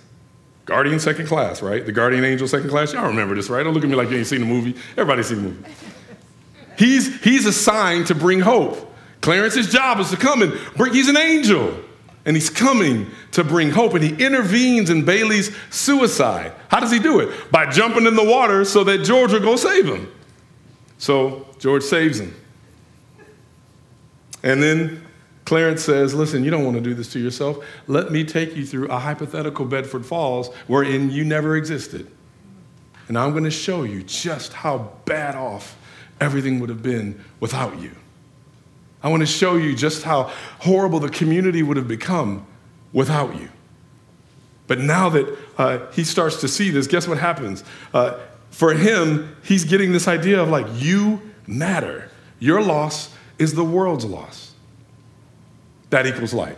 [0.65, 1.85] Guardian second class, right?
[1.85, 2.93] The guardian angel second class.
[2.93, 3.63] Y'all remember this, right?
[3.63, 4.75] Don't look at me like you ain't seen the movie.
[4.91, 5.65] Everybody's seen the movie.
[6.77, 8.91] He's, he's assigned to bring hope.
[9.19, 11.77] Clarence's job is to come and bring, he's an angel.
[12.25, 13.93] And he's coming to bring hope.
[13.93, 16.53] And he intervenes in Bailey's suicide.
[16.69, 17.51] How does he do it?
[17.51, 20.11] By jumping in the water so that George will go save him.
[20.97, 22.35] So George saves him.
[24.43, 25.05] And then
[25.51, 27.57] Clarence says, Listen, you don't want to do this to yourself.
[27.85, 32.09] Let me take you through a hypothetical Bedford Falls wherein you never existed.
[33.09, 35.77] And I'm going to show you just how bad off
[36.21, 37.91] everything would have been without you.
[39.03, 42.47] I want to show you just how horrible the community would have become
[42.93, 43.49] without you.
[44.67, 47.65] But now that uh, he starts to see this, guess what happens?
[47.93, 48.19] Uh,
[48.51, 52.09] for him, he's getting this idea of like, you matter.
[52.39, 54.50] Your loss is the world's loss
[55.91, 56.57] that equals light.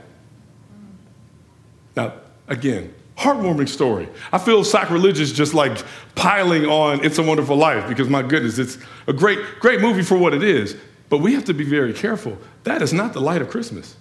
[1.95, 2.13] Now,
[2.47, 4.07] again, heartwarming story.
[4.31, 5.77] I feel sacrilegious just like
[6.15, 8.77] piling on It's a Wonderful Life because my goodness, it's
[9.07, 10.75] a great, great movie for what it is.
[11.09, 12.37] But we have to be very careful.
[12.63, 13.95] That is not the light of Christmas.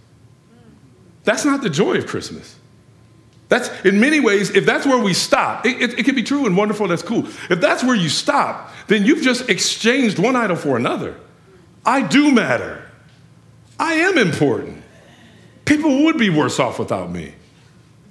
[1.25, 2.57] That's not the joy of Christmas.
[3.49, 6.47] That's in many ways, if that's where we stop, it, it, it can be true
[6.47, 7.27] and wonderful, that's cool.
[7.51, 11.21] If that's where you stop, then you've just exchanged one idol for another.
[11.85, 12.89] I do matter.
[13.79, 14.82] I am important.
[15.65, 17.35] People would be worse off without me.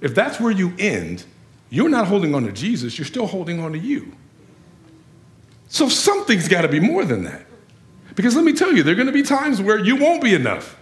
[0.00, 1.24] If that's where you end,
[1.70, 4.14] you're not holding on to Jesus, you're still holding on to you.
[5.68, 7.46] So something's got to be more than that.
[8.14, 10.34] Because let me tell you, there are going to be times where you won't be
[10.34, 10.78] enough.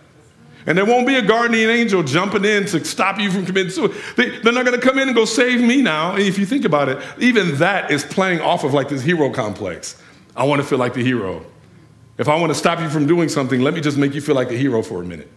[0.67, 3.97] And there won't be a guardian angel jumping in to stop you from committing suicide.
[4.17, 6.15] They, are not going to come in and go save me now.
[6.15, 9.31] And if you think about it, even that is playing off of like this hero
[9.31, 10.01] complex.
[10.37, 11.45] I want to feel like the hero.
[12.19, 14.35] If I want to stop you from doing something, let me just make you feel
[14.35, 15.31] like the hero for a minute.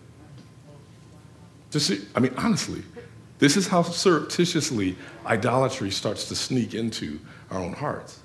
[2.16, 2.84] I mean, honestly,
[3.40, 4.96] this is how surreptitiously
[5.26, 7.20] idolatry starts to sneak into
[7.52, 8.20] our own hearts.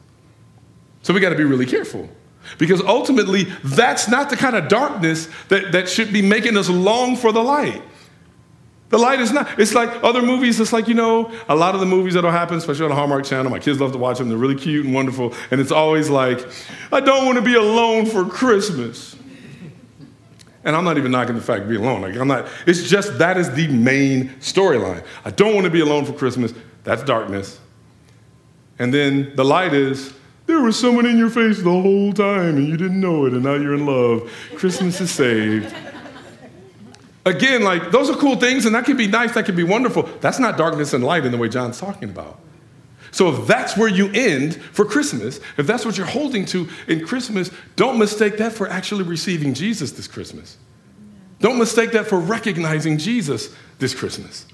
[1.02, 2.08] So we got to be really careful.
[2.56, 7.16] Because ultimately, that's not the kind of darkness that, that should be making us long
[7.16, 7.82] for the light.
[8.90, 11.80] The light is not, it's like other movies, it's like, you know, a lot of
[11.80, 14.30] the movies that'll happen, especially on the Hallmark Channel, my kids love to watch them,
[14.30, 16.46] they're really cute and wonderful, and it's always like,
[16.90, 19.14] I don't want to be alone for Christmas.
[20.64, 22.02] And I'm not even knocking the fact of being alone.
[22.02, 25.04] Like I'm not, it's just that is the main storyline.
[25.24, 26.52] I don't want to be alone for Christmas.
[26.84, 27.60] That's darkness.
[28.78, 30.12] And then the light is
[30.46, 33.44] there was someone in your face the whole time and you didn't know it, and
[33.44, 34.30] now you're in love.
[34.56, 35.74] Christmas is saved.
[37.26, 40.04] Again, like those are cool things, and that can be nice, that can be wonderful.
[40.20, 42.40] That's not darkness and light in the way John's talking about.
[43.10, 47.06] So if that's where you end for Christmas, if that's what you're holding to in
[47.06, 50.56] Christmas, don't mistake that for actually receiving Jesus this Christmas.
[51.40, 54.46] Don't mistake that for recognizing Jesus this Christmas.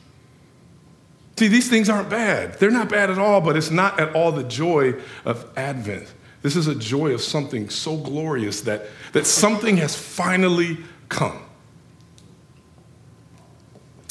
[1.36, 2.58] See, these things aren't bad.
[2.60, 4.94] They're not bad at all, but it's not at all the joy
[5.24, 6.12] of Advent.
[6.42, 10.78] This is a joy of something so glorious that, that something has finally
[11.08, 11.42] come.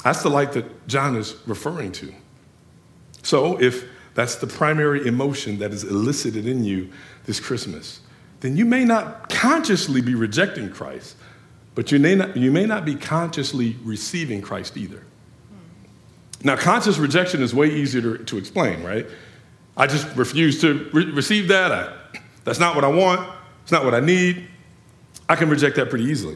[0.03, 2.13] That's the light that John is referring to.
[3.21, 3.85] So, if
[4.15, 6.89] that's the primary emotion that is elicited in you
[7.25, 8.01] this Christmas,
[8.41, 11.15] then you may not consciously be rejecting Christ,
[11.75, 15.03] but you may not, you may not be consciously receiving Christ either.
[16.43, 19.07] Now, conscious rejection is way easier to, to explain, right?
[19.77, 21.71] I just refuse to re- receive that.
[21.71, 23.27] I, that's not what I want.
[23.63, 24.47] It's not what I need.
[25.29, 26.35] I can reject that pretty easily.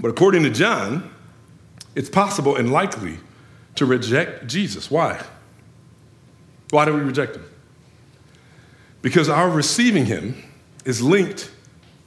[0.00, 1.10] But according to John,
[1.94, 3.16] it's possible and likely
[3.76, 4.90] to reject Jesus.
[4.90, 5.20] Why?
[6.70, 7.44] Why do we reject him?
[9.02, 10.42] Because our receiving him
[10.84, 11.50] is linked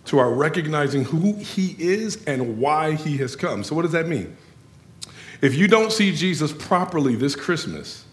[0.05, 3.63] to our recognizing who he is and why he has come.
[3.63, 4.35] So, what does that mean?
[5.41, 8.05] If you don't see Jesus properly this Christmas,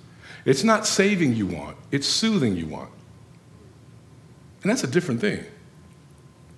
[0.44, 2.90] it's not saving you want, it's soothing you want.
[4.62, 5.44] And that's a different thing.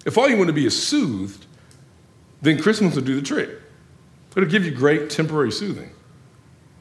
[0.07, 1.47] If all you want to be is soothed,
[2.41, 3.51] then Christmas will do the trick.
[4.37, 5.91] It'll give you great temporary soothing.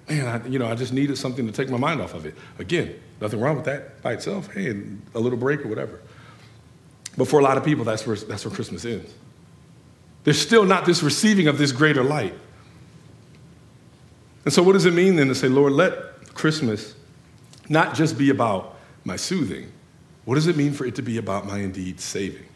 [0.09, 2.35] Man, I, you know, I just needed something to take my mind off of it.
[2.57, 4.51] Again, nothing wrong with that by itself.
[4.51, 4.75] Hey,
[5.13, 6.01] a little break or whatever.
[7.15, 9.13] But for a lot of people, that's where, that's where Christmas ends.
[10.23, 12.33] There's still not this receiving of this greater light.
[14.45, 16.95] And so, what does it mean then to say, Lord, let Christmas
[17.67, 19.71] not just be about my soothing?
[20.25, 22.48] What does it mean for it to be about my indeed saving?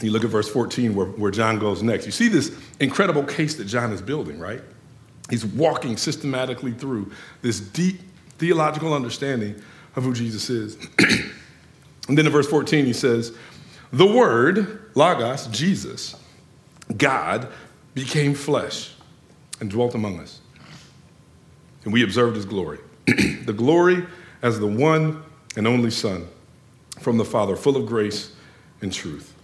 [0.00, 2.06] You look at verse 14 where, where John goes next.
[2.06, 4.62] You see this incredible case that John is building, right?
[5.28, 8.00] He's walking systematically through this deep
[8.38, 9.60] theological understanding
[9.96, 10.76] of who Jesus is.
[12.08, 13.36] and then in verse 14, he says,
[13.92, 16.16] The Word, Logos, Jesus,
[16.96, 17.48] God,
[17.94, 18.94] became flesh
[19.60, 20.40] and dwelt among us.
[21.84, 22.78] And we observed his glory.
[23.06, 24.06] the glory
[24.42, 25.22] as the one
[25.56, 26.26] and only Son
[27.00, 28.34] from the Father, full of grace
[28.82, 29.34] and truth.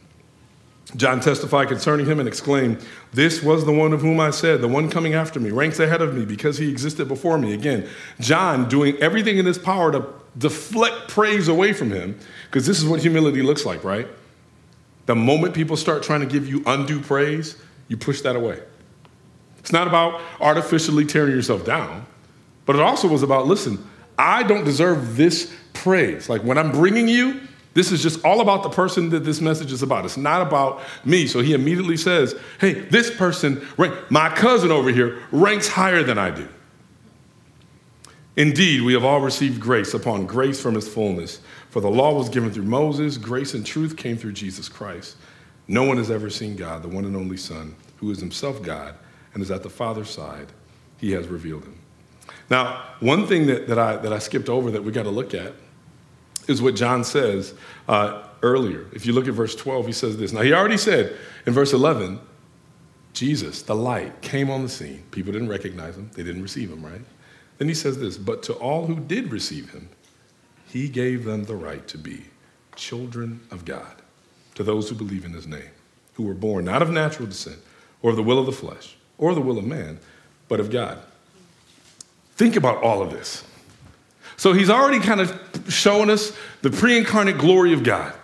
[0.95, 4.69] John testified concerning him and exclaimed, This was the one of whom I said, the
[4.69, 7.55] one coming after me, ranks ahead of me because he existed before me.
[7.55, 7.89] Again,
[8.21, 10.07] John doing everything in his power to
[10.39, 14.07] deflect praise away from him, because this is what humility looks like, right?
[15.07, 18.61] The moment people start trying to give you undue praise, you push that away.
[19.59, 22.07] It's not about artificially tearing yourself down,
[22.65, 23.85] but it also was about listen,
[24.19, 26.29] I don't deserve this praise.
[26.29, 27.41] Like when I'm bringing you,
[27.77, 30.07] this is just all about the person that this message is about.
[30.07, 31.27] It's not about me.
[31.27, 33.63] So he immediately says, Hey, this person,
[34.09, 36.49] my cousin over here, ranks higher than I do.
[38.35, 41.41] Indeed, we have all received grace upon grace from his fullness.
[41.69, 45.19] For the law was given through Moses, grace and truth came through Jesus Christ.
[45.69, 48.95] No one has ever seen God, the one and only Son, who is himself God
[49.35, 50.47] and is at the Father's side.
[50.97, 51.79] He has revealed him.
[52.49, 55.35] Now, one thing that, that, I, that I skipped over that we got to look
[55.35, 55.53] at
[56.49, 57.55] is what John says
[57.89, 58.87] uh, earlier.
[58.93, 60.33] If you look at verse 12, he says this.
[60.33, 61.17] Now, he already said
[61.47, 62.21] in verse 11,
[63.13, 65.03] Jesus, the light, came on the scene.
[65.11, 67.01] People didn't recognize him, they didn't receive him, right?
[67.59, 69.89] Then he says this, but to all who did receive him,
[70.67, 72.25] he gave them the right to be
[72.75, 74.03] children of God,
[74.55, 75.71] to those who believe in his name,
[76.15, 77.59] who were born not of natural descent,
[78.03, 79.99] or of the will of the flesh, or the will of man,
[80.49, 80.99] but of God.
[82.35, 83.43] Think about all of this.
[84.37, 88.15] So he's already kind of showing us the pre incarnate glory of God,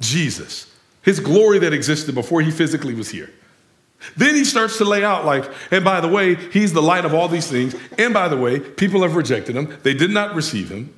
[0.00, 3.30] Jesus, his glory that existed before he physically was here.
[4.16, 7.12] Then he starts to lay out, like, and by the way, he's the light of
[7.12, 7.74] all these things.
[7.98, 10.94] And by the way, people have rejected him, they did not receive him.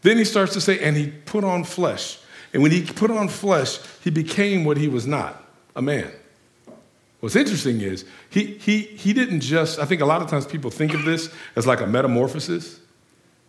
[0.00, 2.18] Then he starts to say, and he put on flesh.
[2.52, 5.44] And when he put on flesh, he became what he was not
[5.76, 6.10] a man.
[7.20, 10.70] What's interesting is he, he, he didn't just, I think a lot of times people
[10.70, 12.80] think of this as like a metamorphosis.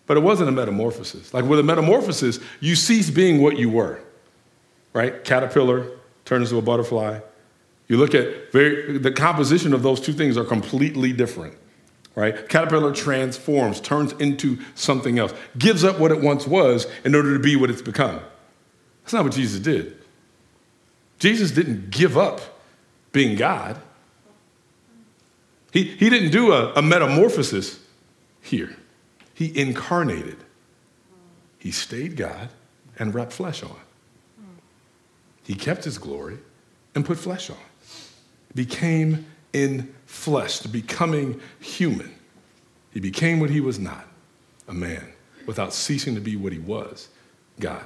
[0.06, 1.34] But it wasn't a metamorphosis.
[1.34, 4.02] Like with a metamorphosis, you cease being what you were,
[4.92, 5.24] right?
[5.24, 5.90] Caterpillar
[6.26, 7.20] turns into a butterfly.
[7.88, 11.56] You look at very, the composition of those two things are completely different,
[12.16, 12.48] right?
[12.50, 17.40] Caterpillar transforms, turns into something else, gives up what it once was in order to
[17.40, 18.20] be what it's become.
[19.04, 19.98] That's not what Jesus did.
[21.20, 22.42] Jesus didn't give up
[23.12, 23.80] being God.
[25.72, 27.80] He, he didn't do a, a metamorphosis
[28.42, 28.76] here.
[29.34, 30.38] He incarnated.
[31.58, 32.50] He stayed God
[32.98, 33.76] and wrapped flesh on.
[35.44, 36.38] He kept his glory
[36.96, 37.58] and put flesh on.
[38.56, 42.14] Became in flesh, becoming human.
[42.92, 44.08] He became what he was not,
[44.68, 45.12] a man,
[45.46, 47.10] without ceasing to be what he was,
[47.60, 47.84] God.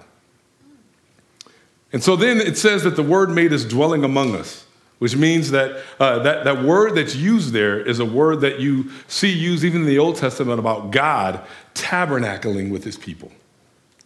[1.93, 4.66] And so then it says that the word made his dwelling among us
[4.99, 8.89] which means that, uh, that that word that's used there is a word that you
[9.07, 11.45] see used even in the Old Testament about God
[11.75, 13.31] tabernacling with his people.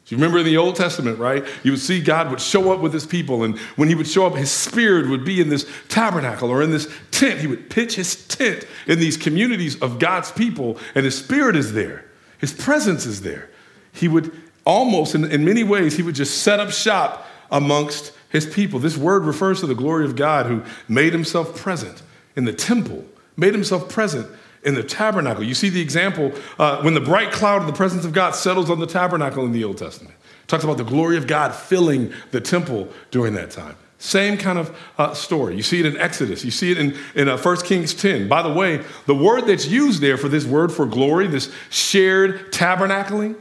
[0.07, 1.45] you remember in the Old Testament, right?
[1.63, 4.25] You would see God would show up with his people, and when he would show
[4.25, 7.39] up, his spirit would be in this tabernacle or in this tent.
[7.39, 11.71] He would pitch his tent in these communities of God's people, and his spirit is
[11.71, 12.03] there,
[12.39, 13.49] his presence is there.
[13.93, 14.33] He would
[14.65, 18.79] almost, in, in many ways, he would just set up shop amongst his people.
[18.79, 22.01] This word refers to the glory of God who made himself present
[22.35, 23.05] in the temple,
[23.37, 24.27] made himself present
[24.63, 25.43] in the tabernacle.
[25.43, 28.69] You see the example uh, when the bright cloud of the presence of God settles
[28.69, 30.15] on the tabernacle in the Old Testament.
[30.43, 33.75] It talks about the glory of God filling the temple during that time.
[33.97, 35.55] Same kind of uh, story.
[35.55, 36.43] You see it in Exodus.
[36.43, 38.27] You see it in, in uh, 1 Kings 10.
[38.27, 42.51] By the way, the word that's used there for this word for glory, this shared
[42.51, 43.35] tabernacling,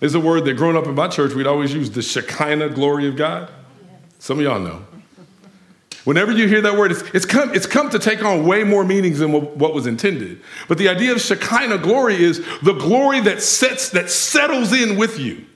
[0.00, 3.06] is a word that growing up in my church, we'd always use the Shekinah glory
[3.08, 3.50] of God.
[4.26, 4.84] Some of y'all know.
[6.02, 8.82] Whenever you hear that word, it's, it's, come, it's come to take on way more
[8.82, 10.42] meanings than what, what was intended.
[10.66, 15.20] But the idea of Shekinah glory is the glory that sets, that settles in with
[15.20, 15.46] you.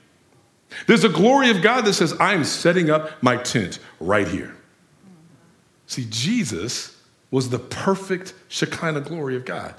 [0.87, 4.55] There's a glory of God that says, I'm setting up my tent right here.
[5.87, 6.97] See, Jesus
[7.29, 9.75] was the perfect Shekinah glory of God.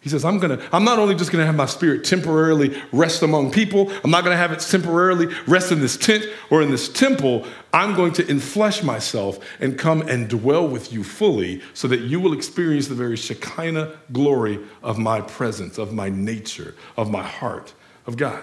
[0.00, 3.50] He says, I'm gonna, I'm not only just gonna have my spirit temporarily rest among
[3.50, 7.46] people, I'm not gonna have it temporarily rest in this tent or in this temple.
[7.74, 12.18] I'm going to enflesh myself and come and dwell with you fully so that you
[12.18, 17.74] will experience the very Shekinah glory of my presence, of my nature, of my heart,
[18.06, 18.42] of God.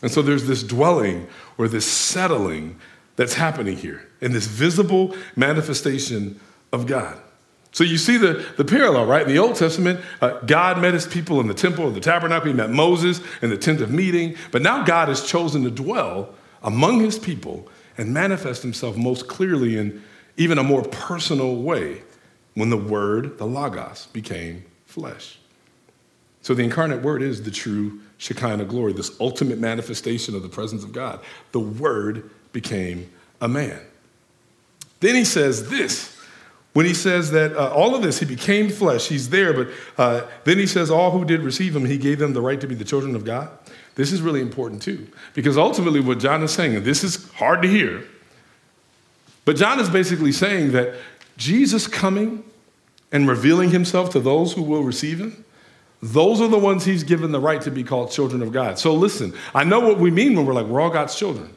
[0.00, 1.26] And so there's this dwelling
[1.58, 2.78] or this settling
[3.16, 6.38] that's happening here in this visible manifestation
[6.72, 7.20] of God.
[7.72, 9.22] So you see the, the parallel, right?
[9.22, 12.48] In the Old Testament, uh, God met his people in the temple or the tabernacle.
[12.48, 14.36] He met Moses in the tent of meeting.
[14.50, 19.76] But now God has chosen to dwell among his people and manifest himself most clearly
[19.76, 20.02] in
[20.36, 22.02] even a more personal way
[22.54, 25.38] when the Word, the Logos, became flesh.
[26.42, 30.82] So the incarnate Word is the true Shekinah glory, this ultimate manifestation of the presence
[30.82, 31.20] of God.
[31.52, 33.10] The Word became
[33.40, 33.80] a man.
[35.00, 36.17] Then he says this
[36.78, 39.66] when he says that uh, all of this, he became flesh, he's there, but
[39.98, 42.68] uh, then he says, all who did receive him, he gave them the right to
[42.68, 43.50] be the children of God.
[43.96, 47.62] This is really important too, because ultimately, what John is saying, and this is hard
[47.62, 48.04] to hear,
[49.44, 50.94] but John is basically saying that
[51.36, 52.44] Jesus coming
[53.10, 55.44] and revealing himself to those who will receive him,
[56.00, 58.78] those are the ones he's given the right to be called children of God.
[58.78, 61.56] So listen, I know what we mean when we're like, we're all God's children.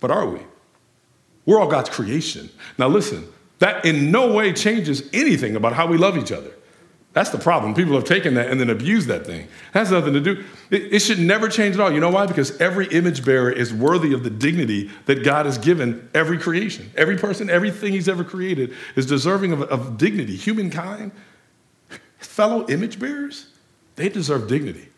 [0.00, 0.40] But are we?
[1.46, 2.50] We're all God's creation.
[2.78, 3.26] Now, listen,
[3.58, 6.52] that in no way changes anything about how we love each other.
[7.12, 7.74] That's the problem.
[7.74, 9.42] People have taken that and then abused that thing.
[9.42, 10.44] It has nothing to do.
[10.70, 11.92] It, it, should never change at all.
[11.92, 12.24] You know why?
[12.26, 16.90] Because every image bearer is worthy of the dignity that God has given every creation.
[16.96, 20.36] Every person, everything He's ever created is deserving of, of dignity.
[20.36, 21.12] Humankind,
[22.16, 23.48] fellow image bearers,
[23.96, 24.88] they deserve dignity.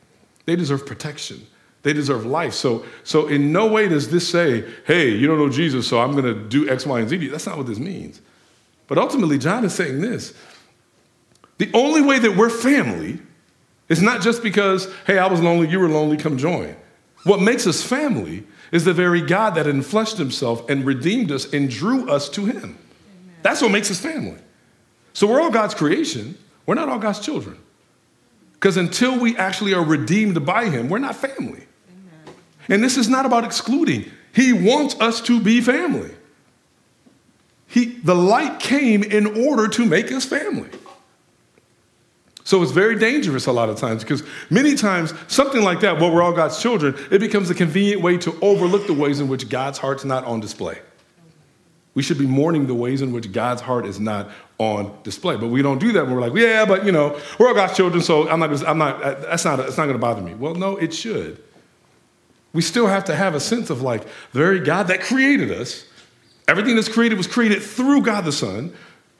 [0.47, 1.45] They deserve protection.
[1.85, 2.55] They deserve life.
[2.55, 6.13] So, so in no way does this say, hey, you don't know Jesus, so I'm
[6.13, 7.29] going to do X, Y, and Z.
[7.29, 8.23] That's not what this means.
[8.89, 10.35] But ultimately, John is saying this.
[11.59, 13.21] The only way that we're family
[13.91, 16.75] is not just because, hey, I was lonely, you were lonely, come join.
[17.25, 21.69] What makes us family is the very God that enfleshed himself and redeemed us and
[21.69, 22.57] drew us to him.
[22.57, 22.79] Amen.
[23.43, 24.39] That's what makes us family.
[25.13, 26.39] So we're all God's creation.
[26.65, 27.59] We're not all God's children.
[28.55, 31.67] Because until we actually are redeemed by him, we're not family.
[32.69, 34.11] And this is not about excluding.
[34.35, 36.11] He wants us to be family.
[37.67, 40.71] He, the light came in order to make us family.
[42.45, 46.13] So it's very dangerous a lot of times because many times something like that, well,
[46.13, 49.49] we're all God's children, it becomes a convenient way to overlook the ways in which
[49.49, 50.79] God's heart's not on display.
[51.95, 55.37] We should be mourning the ways in which God's heart is not on display.
[55.37, 57.77] But we don't do that when we're like, yeah, but you know, we're all God's
[57.77, 60.35] children, so I'm not, I'm not, that's not, it's not going to bother me.
[60.35, 61.43] Well, no, it should
[62.55, 65.85] we still have to have a sense of like the very God that created us.
[66.49, 68.73] Everything that's created was created through God the Son.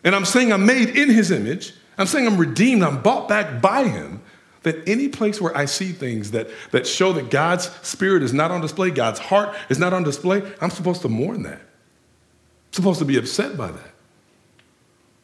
[0.05, 1.75] And I'm saying I'm made in his image.
[1.99, 2.83] I'm saying I'm redeemed.
[2.83, 4.23] I'm bought back by him.
[4.63, 8.51] That any place where I see things that, that show that God's spirit is not
[8.51, 11.61] on display, God's heart is not on display, I'm supposed to mourn that.
[11.61, 13.91] I'm supposed to be upset by that.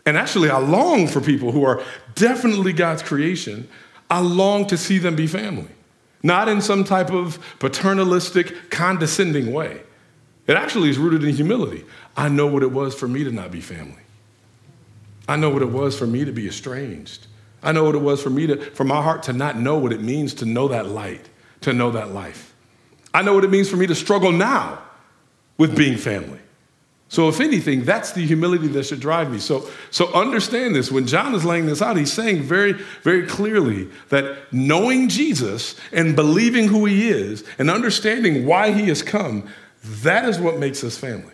[0.05, 1.83] And actually, I long for people who are
[2.17, 3.69] definitely God's creation.
[4.11, 5.69] I long to see them be family
[6.23, 9.83] not in some type of paternalistic, condescending way.
[10.47, 11.85] It actually is rooted in humility.
[12.17, 14.03] I know what it was for me to not be family.
[15.29, 17.29] I know what it was for me to be estranged.
[17.63, 19.93] I know what it was for me to, for my heart to not know what
[19.93, 21.29] it means to know that light,
[21.61, 22.55] to know that life.
[23.13, 24.83] I know what it means for me to struggle now
[25.57, 26.41] with being family.
[27.11, 29.41] So, if anything, that's the humility that should drive me.
[29.41, 30.93] So, so understand this.
[30.93, 36.15] When John is laying this out, he's saying very, very clearly that knowing Jesus and
[36.15, 39.49] believing who he is and understanding why he has come,
[39.83, 41.33] that is what makes us family.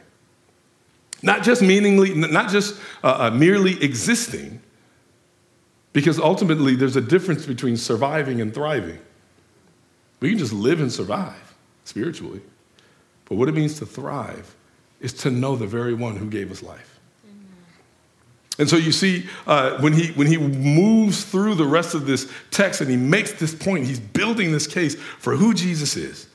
[1.20, 4.62] Not just meaningly, not just uh, uh, merely existing,
[5.92, 8.98] because ultimately there's a difference between surviving and thriving.
[10.20, 11.54] We can just live and survive
[11.84, 12.40] spiritually,
[13.26, 14.55] but what it means to thrive
[15.00, 16.96] is to know the very one who gave us life.
[18.58, 22.30] And so you see, uh, when, he, when he moves through the rest of this
[22.50, 26.26] text and he makes this point, he's building this case for who Jesus is.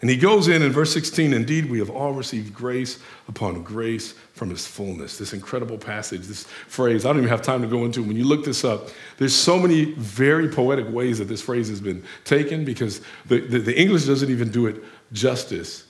[0.00, 4.12] And he goes in in verse 16, indeed, we have all received grace upon grace
[4.34, 5.16] from his fullness.
[5.16, 8.02] This incredible passage, this phrase, I don't even have time to go into.
[8.02, 11.80] When you look this up, there's so many very poetic ways that this phrase has
[11.80, 15.83] been taken because the, the, the English doesn't even do it justice.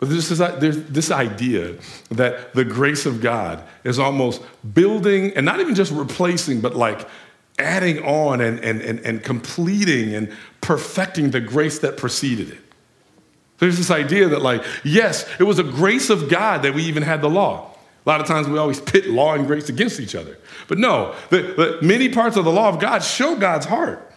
[0.00, 1.76] But there's this, there's this idea
[2.10, 4.42] that the grace of God is almost
[4.74, 7.06] building and not even just replacing, but like
[7.58, 10.32] adding on and, and, and, and completing and
[10.62, 12.60] perfecting the grace that preceded it.
[13.58, 17.02] There's this idea that, like, yes, it was a grace of God that we even
[17.02, 17.76] had the law.
[18.06, 20.38] A lot of times we always pit law and grace against each other.
[20.66, 24.10] But no, the, the many parts of the law of God show God's heart.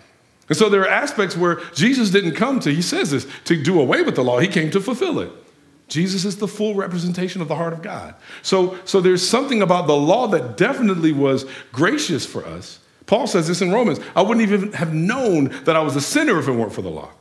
[0.47, 3.81] And so there are aspects where Jesus didn't come to, he says this, to do
[3.81, 5.30] away with the law, he came to fulfill it.
[5.88, 8.15] Jesus is the full representation of the heart of God.
[8.41, 12.80] So, so there's something about the law that definitely was gracious for us.
[13.05, 16.39] Paul says this in Romans I wouldn't even have known that I was a sinner
[16.39, 17.11] if it weren't for the law.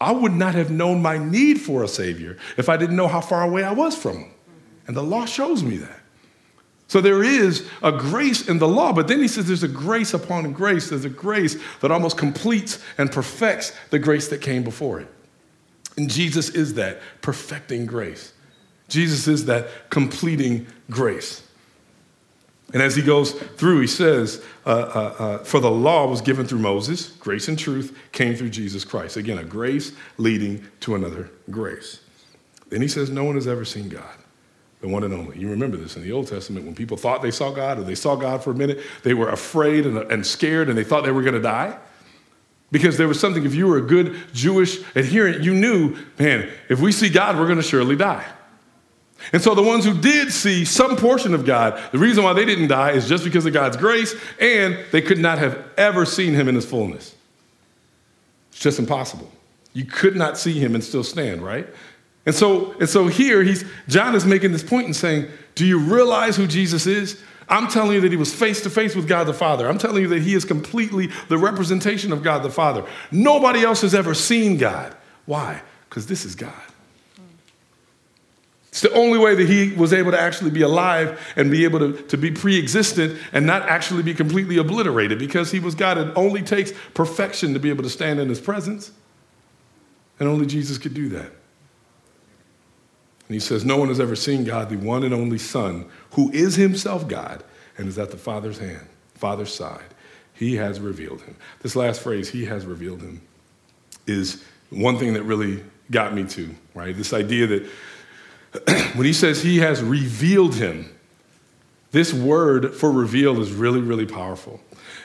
[0.00, 3.20] I would not have known my need for a Savior if I didn't know how
[3.20, 4.30] far away I was from Him.
[4.86, 6.00] And the law shows me that.
[6.88, 10.14] So there is a grace in the law, but then he says there's a grace
[10.14, 10.90] upon grace.
[10.90, 15.08] There's a grace that almost completes and perfects the grace that came before it.
[15.96, 18.32] And Jesus is that perfecting grace.
[18.88, 21.42] Jesus is that completing grace.
[22.72, 26.46] And as he goes through, he says, uh, uh, uh, For the law was given
[26.46, 29.16] through Moses, grace and truth came through Jesus Christ.
[29.16, 32.00] Again, a grace leading to another grace.
[32.68, 34.16] Then he says, No one has ever seen God,
[34.80, 35.38] the one and only.
[35.38, 37.94] You remember this in the Old Testament when people thought they saw God or they
[37.94, 41.12] saw God for a minute, they were afraid and, and scared and they thought they
[41.12, 41.78] were going to die.
[42.72, 46.80] Because there was something, if you were a good Jewish adherent, you knew, man, if
[46.80, 48.24] we see God, we're going to surely die.
[49.32, 52.44] And so the ones who did see some portion of God, the reason why they
[52.44, 56.34] didn't die is just because of God's grace, and they could not have ever seen
[56.34, 57.14] him in his fullness.
[58.50, 59.30] It's just impossible.
[59.72, 61.66] You could not see him and still stand, right?
[62.24, 65.78] And so, and so here he's John is making this point and saying, Do you
[65.78, 67.22] realize who Jesus is?
[67.48, 69.68] I'm telling you that he was face to face with God the Father.
[69.68, 72.84] I'm telling you that he is completely the representation of God the Father.
[73.10, 74.96] Nobody else has ever seen God.
[75.26, 75.62] Why?
[75.88, 76.52] Because this is God.
[78.76, 81.78] It's the only way that he was able to actually be alive and be able
[81.78, 85.96] to, to be pre existent and not actually be completely obliterated because he was God.
[85.96, 88.92] It only takes perfection to be able to stand in his presence.
[90.20, 91.32] And only Jesus could do that.
[93.28, 96.30] And he says, No one has ever seen God, the one and only Son, who
[96.32, 97.42] is himself God
[97.76, 99.94] and is at the Father's hand, Father's side.
[100.32, 101.36] He has revealed him.
[101.62, 103.22] This last phrase, he has revealed him,
[104.06, 106.96] is one thing that really got me to, right?
[106.96, 107.66] This idea that
[108.94, 110.92] when he says he has revealed him,
[111.92, 114.60] this word for reveal is really, really powerful.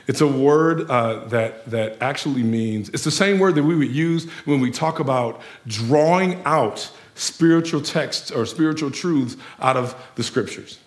[0.08, 3.92] It's a word uh, that, that actually means, it's the same word that we would
[3.92, 10.24] use when we talk about drawing out spiritual texts or spiritual truths out of the
[10.24, 10.80] scriptures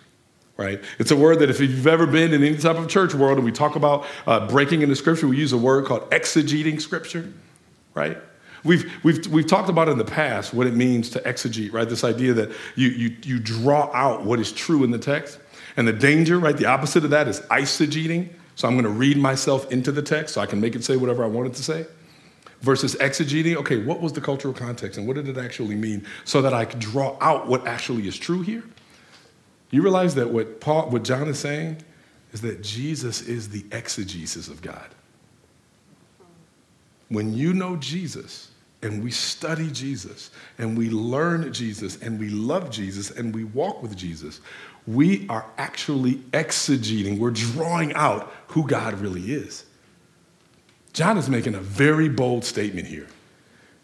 [0.57, 0.81] right?
[0.99, 3.45] It's a word that if you've ever been in any type of church world and
[3.45, 7.31] we talk about uh, breaking into scripture, we use a word called exegeting scripture,
[7.93, 8.17] right?
[8.63, 11.87] We've, we've, we've talked about in the past what it means to exegete, right?
[11.87, 15.39] This idea that you, you, you draw out what is true in the text.
[15.77, 16.55] And the danger, right?
[16.55, 18.29] The opposite of that is eisegeting.
[18.55, 20.95] So I'm going to read myself into the text so I can make it say
[20.95, 21.85] whatever I want it to say.
[22.65, 26.41] Versus exegeting, okay, what was the cultural context and what did it actually mean so
[26.41, 28.63] that I could draw out what actually is true here?
[29.69, 31.83] You realize that what Paul, what John is saying
[32.33, 34.89] is that Jesus is the exegesis of God.
[37.09, 38.49] When you know Jesus,
[38.81, 43.81] and we study Jesus and we learn Jesus and we love Jesus and we walk
[43.81, 44.41] with Jesus,
[44.87, 49.65] we are actually exegeting, we're drawing out who God really is.
[50.95, 53.07] John is making a very bold statement here.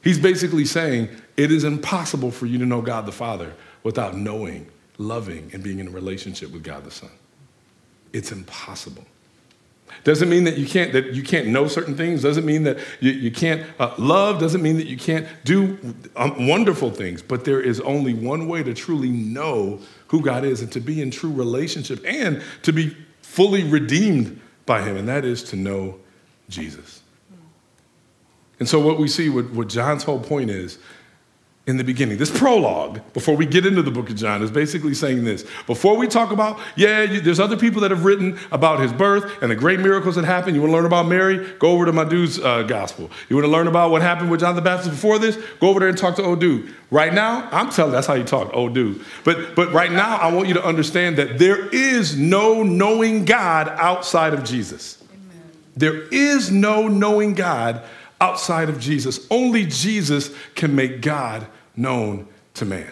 [0.01, 4.67] He's basically saying it is impossible for you to know God the Father without knowing,
[4.97, 7.09] loving, and being in a relationship with God the Son.
[8.13, 9.03] It's impossible.
[10.05, 12.21] Doesn't mean that you can't that you can't know certain things.
[12.21, 14.39] Doesn't mean that you, you can't uh, love.
[14.39, 15.77] Doesn't mean that you can't do
[16.15, 17.21] um, wonderful things.
[17.21, 21.01] But there is only one way to truly know who God is and to be
[21.01, 25.99] in true relationship and to be fully redeemed by Him, and that is to know
[26.47, 27.00] Jesus.
[28.61, 30.77] And so, what we see, what, what John's whole point is,
[31.65, 32.19] in the beginning.
[32.19, 35.47] This prologue, before we get into the book of John, is basically saying this.
[35.65, 39.41] Before we talk about, yeah, you, there's other people that have written about his birth
[39.41, 40.55] and the great miracles that happened.
[40.55, 41.53] You want to learn about Mary?
[41.57, 43.09] Go over to my dude's uh, gospel.
[43.29, 45.39] You want to learn about what happened with John the Baptist before this?
[45.59, 46.71] Go over there and talk to old dude.
[46.91, 49.03] Right now, I'm telling that's how you talk, old dude.
[49.23, 53.69] But, but right now, I want you to understand that there is no knowing God
[53.69, 55.01] outside of Jesus.
[55.11, 55.41] Amen.
[55.75, 57.83] There is no knowing God
[58.21, 59.27] outside of Jesus.
[59.29, 62.91] Only Jesus can make God known to man.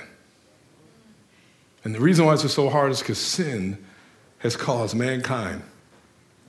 [1.84, 3.78] And the reason why it's so hard is because sin
[4.40, 5.64] has caused mankind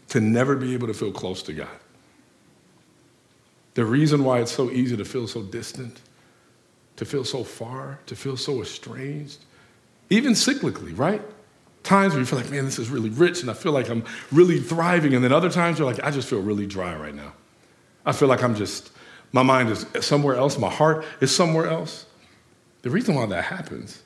[0.09, 1.69] to never be able to feel close to God.
[3.75, 6.01] The reason why it's so easy to feel so distant,
[6.97, 9.39] to feel so far, to feel so estranged,
[10.11, 11.23] even cyclically, right?
[11.85, 14.05] Times where you feel like, man, this is really rich and I feel like I'm
[14.33, 15.15] really thriving.
[15.15, 17.33] And then other times you're like, I just feel really dry right now.
[18.05, 18.91] I feel like I'm just,
[19.33, 22.07] my mind is somewhere else, my heart is somewhere else.
[22.83, 24.03] The reason why that happens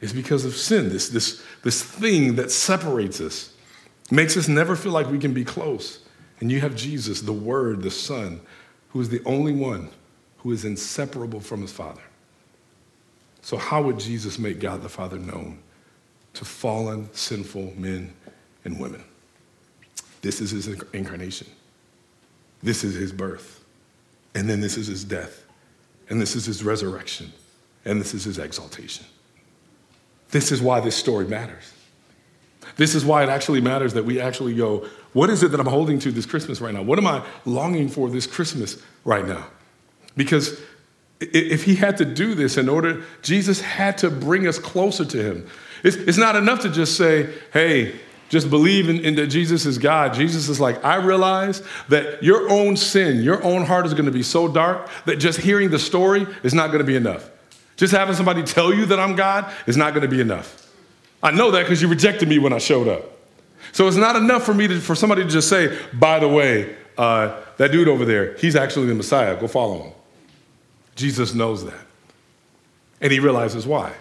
[0.00, 3.52] is because of sin, this, this, this thing that separates us,
[4.10, 6.00] makes us never feel like we can be close.
[6.40, 8.40] And you have Jesus, the Word, the Son,
[8.90, 9.88] who is the only one
[10.38, 12.02] who is inseparable from his Father.
[13.42, 15.60] So, how would Jesus make God the Father known
[16.34, 18.12] to fallen, sinful men
[18.64, 19.04] and women?
[20.20, 21.46] This is his incarnation.
[22.62, 23.64] This is his birth.
[24.34, 25.44] And then this is his death.
[26.08, 27.32] And this is his resurrection.
[27.84, 29.06] And this is his exaltation.
[30.30, 31.72] This is why this story matters.
[32.76, 35.66] This is why it actually matters that we actually go, what is it that I'm
[35.66, 36.82] holding to this Christmas right now?
[36.82, 39.46] What am I longing for this Christmas right now?
[40.16, 40.60] Because
[41.20, 45.22] if he had to do this in order, Jesus had to bring us closer to
[45.22, 45.46] him.
[45.84, 47.98] It's, not enough to just say, hey,
[48.32, 50.14] just believe in, in, that Jesus is God.
[50.14, 54.10] Jesus is like, I realize that your own sin, your own heart is going to
[54.10, 57.28] be so dark that just hearing the story is not going to be enough.
[57.76, 60.72] Just having somebody tell you that I'm God is not going to be enough.
[61.22, 63.04] I know that because you rejected me when I showed up.
[63.72, 66.74] So it's not enough for me to, for somebody to just say, by the way,
[66.96, 69.38] uh, that dude over there, he's actually the Messiah.
[69.38, 69.92] Go follow him.
[70.96, 71.84] Jesus knows that.
[73.02, 73.92] And he realizes why.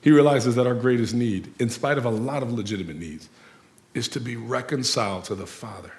[0.00, 3.28] He realizes that our greatest need, in spite of a lot of legitimate needs,
[3.94, 5.92] is to be reconciled to the Father,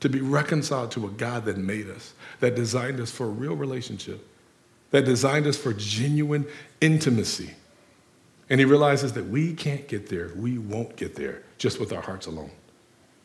[0.00, 3.54] to be reconciled to a God that made us, that designed us for a real
[3.54, 4.26] relationship,
[4.90, 6.46] that designed us for genuine
[6.80, 7.50] intimacy.
[8.48, 12.02] And he realizes that we can't get there, we won't get there just with our
[12.02, 12.50] hearts alone.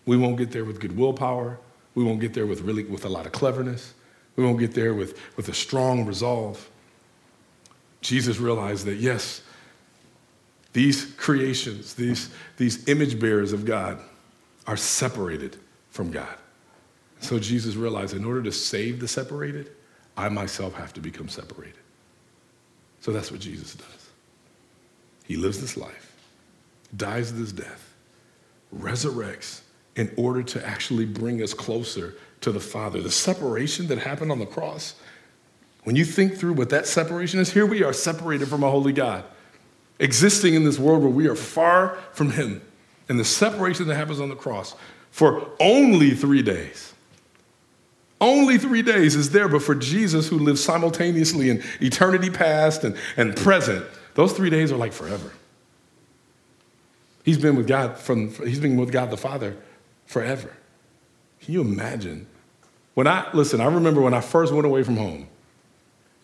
[0.05, 1.59] We won't get there with good willpower.
[1.95, 3.93] We won't get there with really with a lot of cleverness.
[4.35, 6.69] We won't get there with, with a strong resolve.
[8.01, 9.41] Jesus realized that yes,
[10.73, 13.99] these creations, these, these image bearers of God,
[14.67, 15.57] are separated
[15.89, 16.37] from God.
[17.21, 19.71] So Jesus realized in order to save the separated,
[20.15, 21.79] I myself have to become separated.
[23.01, 24.09] So that's what Jesus does.
[25.25, 26.15] He lives this life,
[26.95, 27.93] dies this death,
[28.75, 29.61] resurrects
[29.95, 33.01] in order to actually bring us closer to the Father.
[33.01, 34.95] The separation that happened on the cross,
[35.83, 38.93] when you think through what that separation is, here we are separated from a holy
[38.93, 39.25] God,
[39.99, 42.61] existing in this world where we are far from Him
[43.07, 44.75] and the separation that happens on the cross
[45.11, 46.93] for only three days.
[48.21, 52.97] Only three days is there, but for Jesus, who lives simultaneously in eternity past and,
[53.15, 53.85] and present,
[54.15, 55.31] those three days are like forever.
[57.23, 59.55] He's been with God from he's been with God the Father
[60.05, 60.51] forever.
[61.41, 62.27] Can you imagine?
[62.93, 65.27] When I listen, I remember when I first went away from home.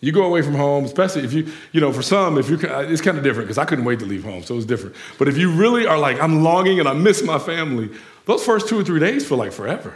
[0.00, 2.80] You go away from home, especially if you, you know, for some, if you, uh,
[2.80, 4.94] it's kind of different because I couldn't wait to leave home, so it's different.
[5.18, 7.90] But if you really are like, I'm longing and I miss my family,
[8.26, 9.94] those first two or three days feel like forever.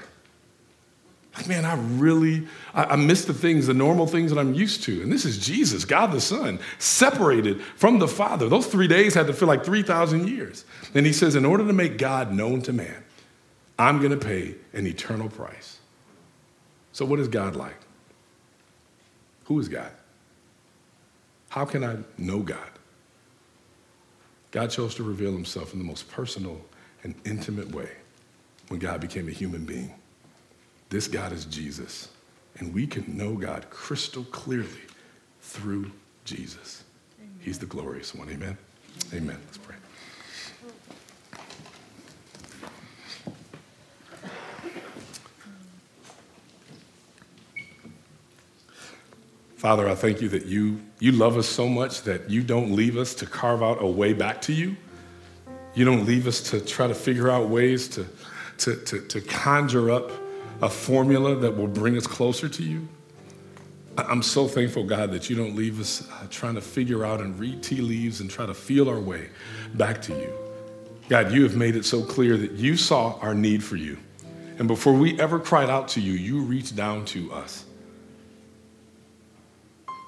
[1.37, 4.83] Like, man, I really, I, I miss the things, the normal things that I'm used
[4.85, 5.03] to.
[5.03, 8.49] And this is Jesus, God the Son, separated from the Father.
[8.49, 10.65] Those three days had to feel like 3,000 years.
[10.95, 13.05] And he says, in order to make God known to man,
[13.79, 15.79] I'm going to pay an eternal price.
[16.93, 17.77] So, what is God like?
[19.51, 19.91] Who is God?
[21.49, 22.71] How can I know God?
[24.53, 26.61] God chose to reveal himself in the most personal
[27.03, 27.89] and intimate way
[28.69, 29.93] when God became a human being.
[30.89, 32.11] This God is Jesus,
[32.59, 34.69] and we can know God crystal clearly
[35.43, 35.91] through
[36.25, 36.85] Jesus.
[37.19, 37.35] Amen.
[37.41, 38.31] He's the glorious one.
[38.31, 38.57] Amen.
[39.13, 39.41] Amen.
[39.47, 39.80] Let's pray.
[49.61, 52.97] Father, I thank you that you, you love us so much that you don't leave
[52.97, 54.75] us to carve out a way back to you.
[55.75, 58.07] You don't leave us to try to figure out ways to,
[58.57, 60.13] to, to, to conjure up
[60.63, 62.89] a formula that will bring us closer to you.
[63.99, 67.39] I'm so thankful, God, that you don't leave us uh, trying to figure out and
[67.39, 69.29] read tea leaves and try to feel our way
[69.75, 70.33] back to you.
[71.11, 73.99] God, you have made it so clear that you saw our need for you.
[74.59, 77.67] And before we ever cried out to you, you reached down to us.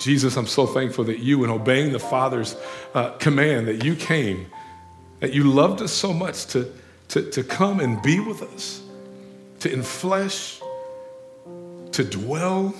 [0.03, 2.57] Jesus, I'm so thankful that you, in obeying the Father's
[2.95, 4.47] uh, command, that you came,
[5.21, 6.73] that you loved us so much to,
[7.09, 8.83] to, to come and be with us,
[9.61, 10.61] to inflesh,
[11.93, 12.75] to dwell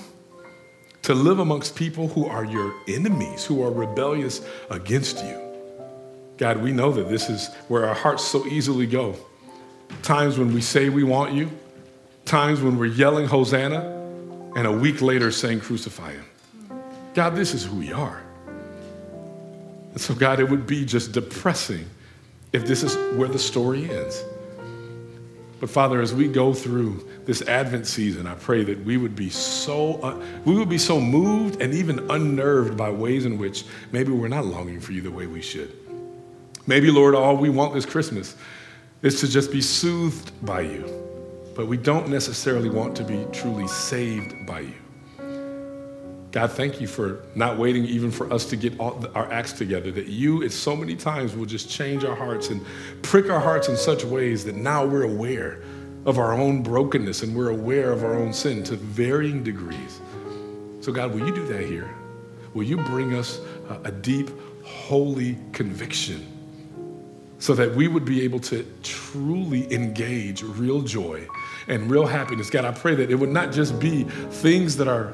[1.03, 5.39] to live amongst people who are your enemies, who are rebellious against you.
[6.37, 9.15] God, we know that this is where our hearts so easily go.
[10.01, 11.51] Times when we say we want you,
[12.25, 13.99] times when we're yelling Hosanna,
[14.55, 16.25] and a week later saying crucify him.
[17.13, 18.21] God, this is who we are.
[19.91, 21.85] And so, God, it would be just depressing
[22.51, 24.23] if this is where the story ends.
[25.59, 29.29] But Father, as we go through this Advent season, I pray that we would be
[29.29, 33.63] so uh, we would be so moved and even unnerved by ways in which
[33.93, 35.71] maybe we're not longing for you the way we should.
[36.67, 38.35] Maybe, Lord, all we want this Christmas
[39.03, 40.85] is to just be soothed by you,
[41.55, 44.82] but we don't necessarily want to be truly saved by you.
[46.33, 50.07] God, thank you for not waiting even for us to get our acts together, that
[50.07, 52.65] you, at so many times, will just change our hearts and
[53.03, 55.61] prick our hearts in such ways that now we're aware
[56.07, 60.01] of our own brokenness and we're aware of our own sin to varying degrees.
[60.81, 61.93] So, God, will you do that here?
[62.55, 63.39] Will you bring us
[63.83, 64.31] a deep,
[64.63, 66.25] holy conviction
[67.37, 71.27] so that we would be able to truly engage real joy
[71.67, 72.49] and real happiness?
[72.49, 75.13] God, I pray that it would not just be things that are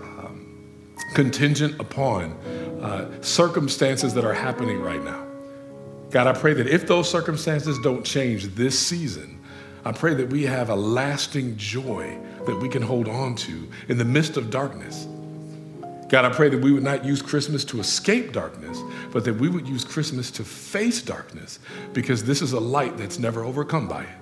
[1.14, 2.34] contingent upon
[2.82, 5.26] uh, circumstances that are happening right now.
[6.12, 9.40] God, I pray that if those circumstances don't change this season,
[9.86, 13.98] I pray that we have a lasting joy that we can hold on to in
[13.98, 15.08] the midst of darkness.
[16.10, 18.82] God, I pray that we would not use Christmas to escape darkness,
[19.12, 21.60] but that we would use Christmas to face darkness
[21.94, 24.20] because this is a light that's never overcome by it.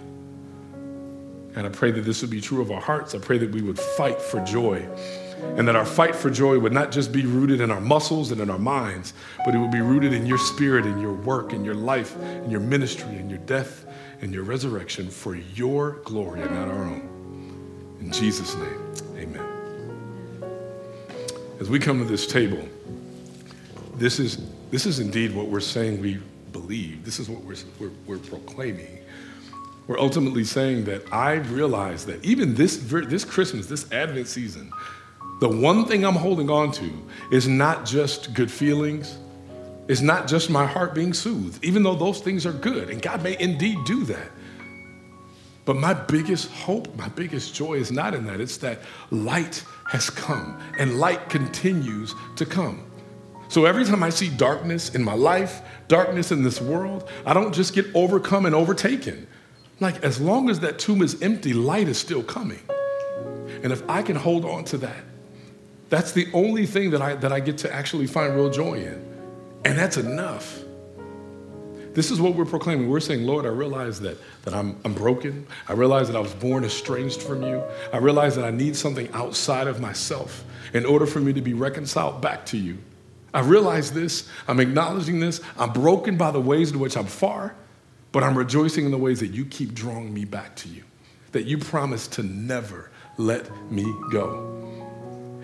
[1.55, 3.15] And I pray that this would be true of our hearts.
[3.15, 4.87] I pray that we would fight for joy
[5.41, 8.41] and that our fight for joy would not just be rooted in our muscles and
[8.41, 9.13] in our minds,
[9.45, 12.51] but it would be rooted in your spirit and your work and your life and
[12.51, 13.85] your ministry and your death
[14.21, 17.97] and your resurrection for your glory and not our own.
[17.99, 19.45] In Jesus' name, amen.
[21.59, 22.67] As we come to this table,
[23.95, 26.19] this is, this is indeed what we're saying we
[26.51, 27.03] believe.
[27.03, 28.99] This is what we're, we're, we're proclaiming.
[29.87, 34.71] We're ultimately saying that I realize that even this, this Christmas, this Advent season,
[35.39, 36.91] the one thing I'm holding on to
[37.31, 39.17] is not just good feelings,
[39.87, 43.23] it's not just my heart being soothed, even though those things are good, and God
[43.23, 44.31] may indeed do that.
[45.63, 48.39] But my biggest hope, my biggest joy is not in that.
[48.39, 48.79] It's that
[49.11, 52.83] light has come and light continues to come.
[53.49, 57.53] So every time I see darkness in my life, darkness in this world, I don't
[57.53, 59.27] just get overcome and overtaken.
[59.79, 62.61] Like, as long as that tomb is empty, light is still coming.
[63.61, 65.03] And if I can hold on to that,
[65.89, 69.05] that's the only thing that I, that I get to actually find real joy in.
[69.63, 70.59] And that's enough.
[71.93, 72.89] This is what we're proclaiming.
[72.89, 75.47] We're saying, Lord, I realize that, that I'm, I'm broken.
[75.67, 77.63] I realize that I was born estranged from you.
[77.91, 80.43] I realize that I need something outside of myself
[80.73, 82.77] in order for me to be reconciled back to you.
[83.33, 84.29] I realize this.
[84.47, 85.41] I'm acknowledging this.
[85.57, 87.55] I'm broken by the ways in which I'm far,
[88.11, 90.83] but I'm rejoicing in the ways that you keep drawing me back to you,
[91.31, 94.66] that you promise to never let me go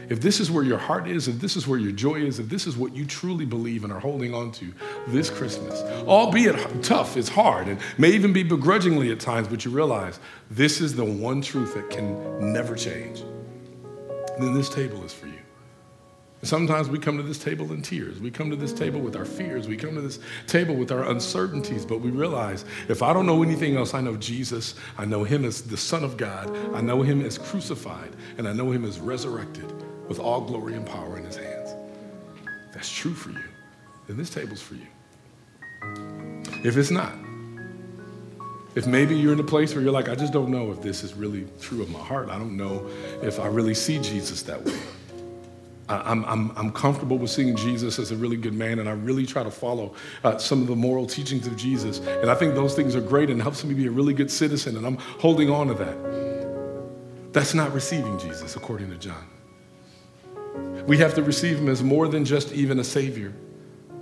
[0.09, 2.49] if this is where your heart is, if this is where your joy is, if
[2.49, 4.73] this is what you truly believe and are holding on to
[5.07, 9.71] this Christmas, albeit tough, it's hard, and may even be begrudgingly at times, but you
[9.71, 10.19] realize
[10.51, 13.23] this is the one truth that can never change,
[14.39, 15.33] then this table is for you.
[16.43, 18.19] Sometimes we come to this table in tears.
[18.19, 19.69] We come to this table with our fears.
[19.69, 21.85] We come to this table with our uncertainties.
[21.85, 24.75] But we realize if I don't know anything else, I know Jesus.
[24.97, 26.53] I know him as the Son of God.
[26.75, 28.13] I know him as crucified.
[28.37, 29.71] And I know him as resurrected
[30.07, 31.75] with all glory and power in his hands.
[32.73, 33.43] That's true for you.
[34.07, 34.87] Then this table's for you.
[36.63, 37.13] If it's not,
[38.75, 41.03] if maybe you're in a place where you're like, I just don't know if this
[41.03, 42.29] is really true of my heart.
[42.29, 42.89] I don't know
[43.21, 44.79] if I really see Jesus that way.
[45.89, 49.25] I'm, I'm, I'm comfortable with seeing Jesus as a really good man, and I really
[49.25, 49.93] try to follow
[50.23, 51.99] uh, some of the moral teachings of Jesus.
[51.99, 54.77] And I think those things are great and helps me be a really good citizen,
[54.77, 57.33] and I'm holding on to that.
[57.33, 59.32] That's not receiving Jesus, according to John.
[60.85, 63.33] We have to receive him as more than just even a Savior.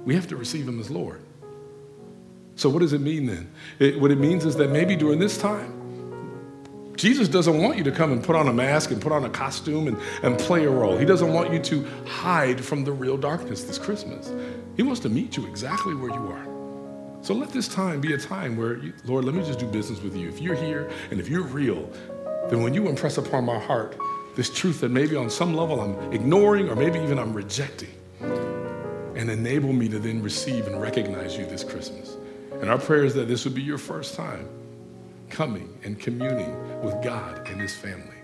[0.06, 1.22] We have to receive him as Lord.
[2.56, 3.52] So, what does it mean then?
[3.80, 5.82] It, what it means is that maybe during this time,
[6.96, 9.30] Jesus doesn't want you to come and put on a mask and put on a
[9.30, 10.98] costume and, and play a role.
[10.98, 14.32] He doesn't want you to hide from the real darkness this Christmas.
[14.76, 16.52] He wants to meet you exactly where you are.
[17.24, 20.02] So let this time be a time where, you, Lord, let me just do business
[20.02, 20.28] with you.
[20.28, 21.90] If you're here and if you're real,
[22.50, 23.98] then when you impress upon my heart
[24.36, 29.30] this truth that maybe on some level I'm ignoring or maybe even I'm rejecting, and
[29.30, 32.18] enable me to then receive and recognize you this Christmas.
[32.62, 34.48] And our prayer is that this would be your first time
[35.30, 38.18] coming and communing with God and His family.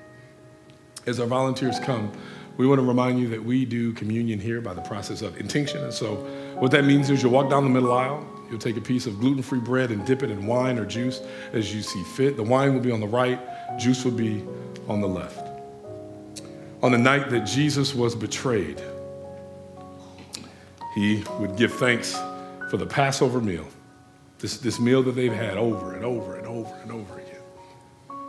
[1.06, 2.12] As our volunteers come,
[2.58, 5.84] we want to remind you that we do communion here by the process of intinction.
[5.84, 6.16] And so,
[6.60, 9.20] what that means is you'll walk down the middle aisle, you'll take a piece of
[9.20, 11.22] gluten free bread and dip it in wine or juice
[11.54, 12.36] as you see fit.
[12.36, 13.40] The wine will be on the right,
[13.78, 14.44] juice will be
[14.88, 15.47] on the left.
[16.88, 18.82] On the night that Jesus was betrayed,
[20.96, 22.18] he would give thanks
[22.72, 23.68] for the Passover meal,
[24.40, 27.42] this, this meal that they've had over and over and over and over again.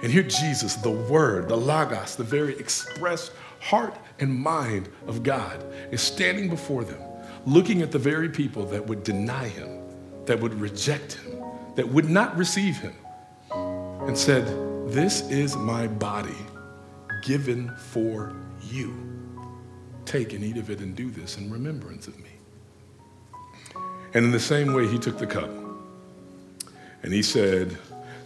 [0.03, 3.31] And here, Jesus, the Word, the Logos, the very express
[3.61, 7.01] heart and mind of God, is standing before them,
[7.47, 9.85] looking at the very people that would deny him,
[10.25, 11.45] that would reject him,
[11.77, 12.97] that would not receive him,
[13.53, 14.45] and said,
[14.93, 16.35] This is my body
[17.23, 18.35] given for
[18.73, 18.95] you.
[20.05, 22.31] Take and eat of it and do this in remembrance of me.
[24.15, 25.51] And in the same way, he took the cup
[27.03, 27.77] and he said,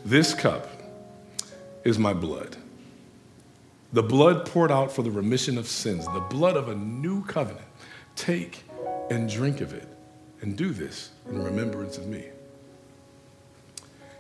[0.05, 0.69] This cup
[1.85, 2.57] is my blood.
[3.93, 7.67] The blood poured out for the remission of sins, the blood of a new covenant.
[8.17, 8.63] Take
[9.11, 9.89] and drink of it
[10.41, 12.25] and do this in remembrance of me.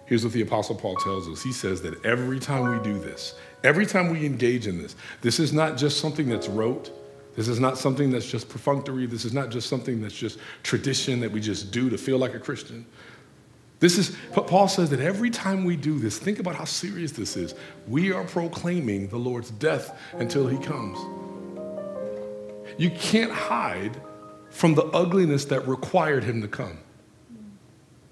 [0.06, 1.42] Here's what the Apostle Paul tells us.
[1.42, 5.38] He says that every time we do this, every time we engage in this, this
[5.38, 6.90] is not just something that's rote.
[7.34, 9.06] This is not something that's just perfunctory.
[9.06, 12.34] This is not just something that's just tradition that we just do to feel like
[12.34, 12.84] a Christian.
[13.80, 17.36] This is, Paul says that every time we do this, think about how serious this
[17.36, 17.54] is.
[17.88, 20.98] We are proclaiming the Lord's death until he comes.
[22.78, 24.00] You can't hide
[24.50, 26.78] from the ugliness that required him to come.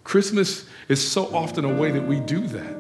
[0.03, 2.80] Christmas is so often a way that we do that.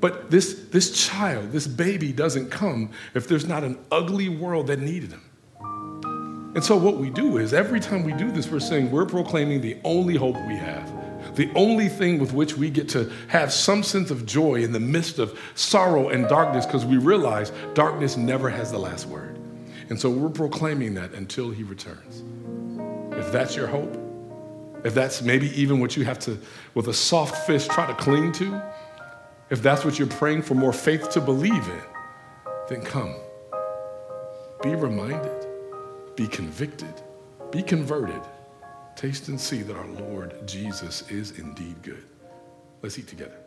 [0.00, 4.78] But this, this child, this baby doesn't come if there's not an ugly world that
[4.78, 5.24] needed him.
[6.54, 9.60] And so, what we do is every time we do this, we're saying we're proclaiming
[9.60, 10.90] the only hope we have
[11.34, 14.80] the only thing with which we get to have some sense of joy in the
[14.80, 19.38] midst of sorrow and darkness because we realize darkness never has the last word.
[19.88, 22.22] And so we're proclaiming that until he returns.
[23.16, 23.96] If that's your hope,
[24.84, 26.38] if that's maybe even what you have to,
[26.74, 28.62] with a soft fist, try to cling to,
[29.50, 31.82] if that's what you're praying for more faith to believe in,
[32.68, 33.14] then come.
[34.62, 35.46] Be reminded,
[36.16, 36.94] be convicted,
[37.50, 38.22] be converted
[39.00, 42.04] Taste and see that our Lord Jesus is indeed good.
[42.82, 43.39] Let's eat together.